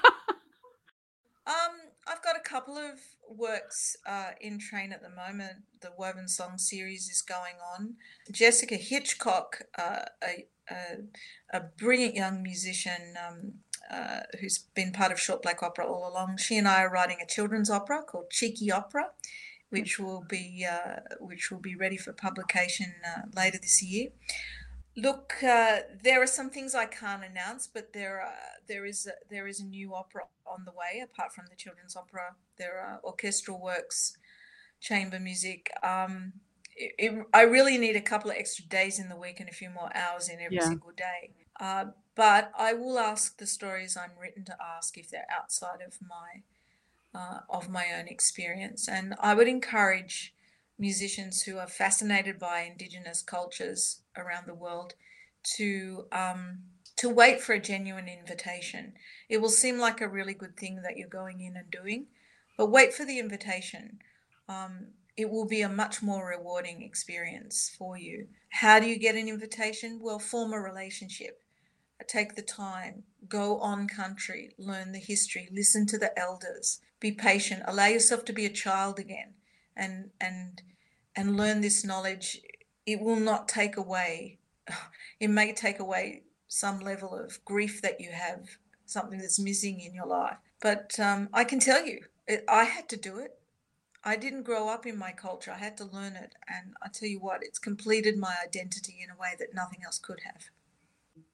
[2.07, 2.99] I've got a couple of
[3.29, 5.59] works uh, in train at the moment.
[5.81, 7.95] The Woven Song series is going on.
[8.33, 13.53] Jessica Hitchcock, uh, a, a, a, brilliant young musician um,
[13.89, 17.19] uh, who's been part of Short Black Opera all along, she and I are writing
[17.23, 19.11] a children's opera called Cheeky Opera,
[19.71, 24.09] which will be uh, which will be ready for publication uh, later this year.
[24.97, 28.33] Look, uh, there are some things I can't announce, but there are,
[28.67, 31.01] there is a, there is a new opera on the way.
[31.01, 34.17] Apart from the children's opera, there are orchestral works,
[34.81, 35.71] chamber music.
[35.83, 36.35] Um,
[36.77, 39.53] it, it, I really need a couple of extra days in the week and a
[39.53, 40.69] few more hours in every yeah.
[40.69, 41.31] single day.
[41.59, 45.99] Uh, but I will ask the stories I'm written to ask if they're outside of
[46.03, 46.43] my
[47.15, 50.35] uh, of my own experience, and I would encourage
[50.79, 54.95] musicians who are fascinated by indigenous cultures around the world
[55.57, 56.59] to um,
[56.97, 58.95] to wait for a genuine invitation.
[59.29, 62.07] It will seem like a really good thing that you're going in and doing,
[62.59, 63.99] but wait for the invitation.
[64.51, 68.27] Um, it will be a much more rewarding experience for you.
[68.51, 69.99] How do you get an invitation?
[70.03, 71.41] Well, form a relationship.
[72.07, 77.63] Take the time, go on country, learn the history, listen to the elders, be patient,
[77.67, 79.33] allow yourself to be a child again
[79.79, 80.61] and and
[81.17, 82.41] and learn this knowledge
[82.85, 84.39] it will not take away
[85.21, 88.47] it may take away some level of grief that you have
[88.85, 92.89] something that's missing in your life but um, i can tell you it, i had
[92.91, 93.33] to do it.
[94.05, 95.51] I didn't grow up in my culture.
[95.51, 99.11] I had to learn it and i tell you what it's completed my identity in
[99.11, 100.43] a way that nothing else could have.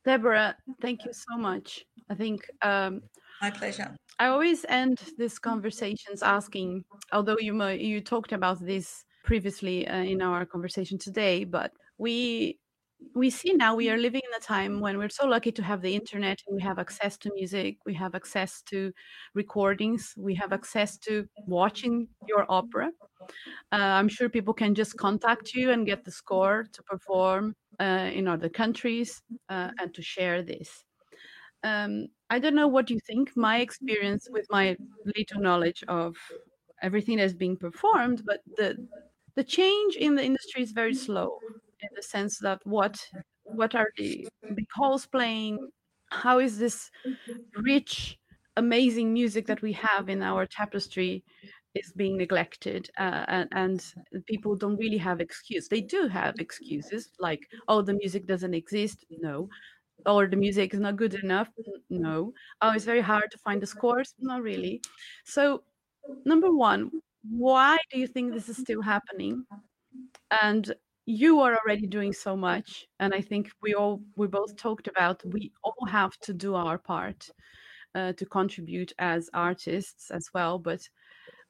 [0.04, 1.84] Deborah thank you so much.
[2.10, 3.02] I think um,
[3.40, 3.96] my pleasure.
[4.18, 7.52] I always end these conversations asking, although you
[7.90, 12.58] you talked about this previously uh, in our conversation today, but we
[13.14, 15.82] we see now we are living in a time when we're so lucky to have
[15.82, 18.92] the internet and we have access to music, we have access to
[19.34, 22.90] recordings, we have access to watching your opera.
[23.72, 28.10] Uh, I'm sure people can just contact you and get the score to perform uh,
[28.12, 30.84] in other countries uh, and to share this.
[31.62, 33.36] Um, I don't know what you think.
[33.36, 34.76] My experience with my
[35.16, 36.16] little knowledge of
[36.82, 38.76] everything that's being performed, but the
[39.36, 41.38] the change in the industry is very slow
[41.84, 42.98] in the sense that what
[43.44, 45.58] what are the big halls playing?
[46.10, 46.90] How is this
[47.56, 48.18] rich,
[48.56, 51.24] amazing music that we have in our tapestry
[51.74, 53.84] is being neglected uh, and, and,
[54.26, 55.66] people don't really have excuse.
[55.68, 59.48] They do have excuses like oh the music doesn't exist no.
[60.06, 61.48] Or the music is not good enough
[61.90, 62.32] no.
[62.62, 64.80] Oh it's very hard to find the scores not really.
[65.24, 65.64] So
[66.24, 66.90] number one
[67.28, 69.44] why do you think this is still happening?
[70.42, 70.72] And
[71.06, 75.22] you are already doing so much and i think we all we both talked about
[75.26, 77.28] we all have to do our part
[77.94, 80.88] uh, to contribute as artists as well but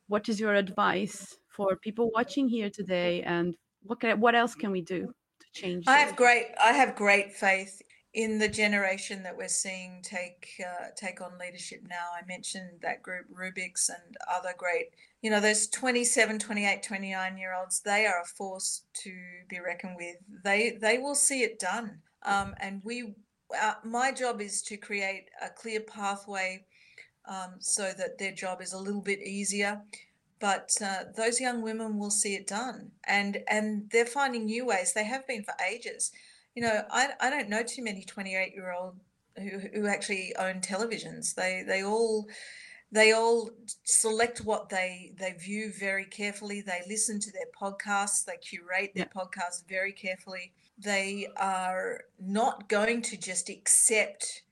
[0.09, 4.71] what is your advice for people watching here today and what can, what else can
[4.73, 5.07] we do
[5.41, 7.81] to change i have great i have great faith
[8.15, 13.03] in the generation that we're seeing take uh, take on leadership now i mentioned that
[13.03, 14.91] group rubik's and other great
[15.21, 19.11] you know those 27 28 29 year olds they are a force to
[19.49, 20.17] be reckoned with.
[20.43, 21.99] They they will see it done.
[22.25, 23.15] Um, and we
[23.61, 26.65] uh, my job is to create a clear pathway
[27.27, 29.81] um, so that their job is a little bit easier
[30.41, 32.91] but uh, those young women will see it done.
[33.07, 34.93] And and they're finding new ways.
[34.93, 36.13] They have been for ages
[36.55, 38.97] you know, I, I don't know too many 28 year old
[39.37, 41.35] who, who actually own televisions.
[41.35, 42.27] They they all
[42.93, 43.51] they all
[43.83, 46.61] select what they they view very carefully.
[46.61, 48.25] They listen to their podcasts.
[48.25, 49.21] They curate their yeah.
[49.23, 50.53] podcasts very carefully.
[50.79, 54.43] They are not going to just accept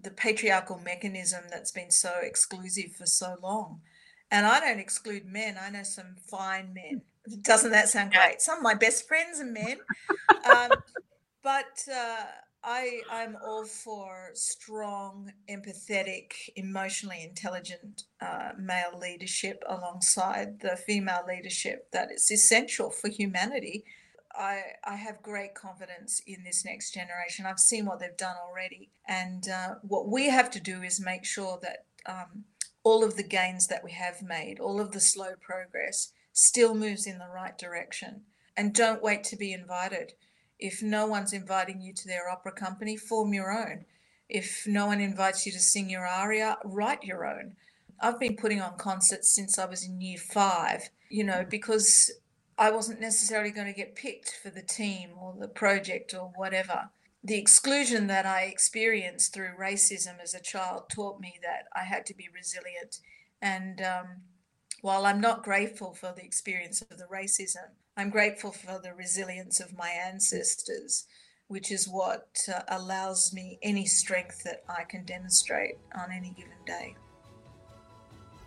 [0.00, 3.80] the patriarchal mechanism that's been so exclusive for so long.
[4.30, 5.56] And I don't exclude men.
[5.60, 7.02] I know some fine men.
[7.42, 8.42] Doesn't that sound great?
[8.42, 9.78] Some of my best friends are men.
[10.44, 10.72] Um,
[11.44, 12.24] but uh,
[12.64, 21.88] I I'm all for strong, empathetic, emotionally intelligent uh, male leadership alongside the female leadership
[21.92, 23.84] that is essential for humanity.
[24.36, 27.46] I, I have great confidence in this next generation.
[27.46, 28.90] I've seen what they've done already.
[29.06, 32.44] And uh, what we have to do is make sure that um,
[32.82, 37.06] all of the gains that we have made, all of the slow progress, still moves
[37.06, 38.22] in the right direction.
[38.56, 40.14] And don't wait to be invited.
[40.58, 43.84] If no one's inviting you to their opera company, form your own.
[44.28, 47.56] If no one invites you to sing your aria, write your own.
[48.00, 52.10] I've been putting on concerts since I was in year five, you know, because
[52.56, 56.90] I wasn't necessarily going to get picked for the team or the project or whatever.
[57.22, 62.06] The exclusion that I experienced through racism as a child taught me that I had
[62.06, 62.98] to be resilient.
[63.40, 64.06] And um,
[64.82, 69.60] while I'm not grateful for the experience of the racism, I'm grateful for the resilience
[69.60, 71.06] of my ancestors,
[71.46, 76.58] which is what uh, allows me any strength that I can demonstrate on any given
[76.66, 76.96] day.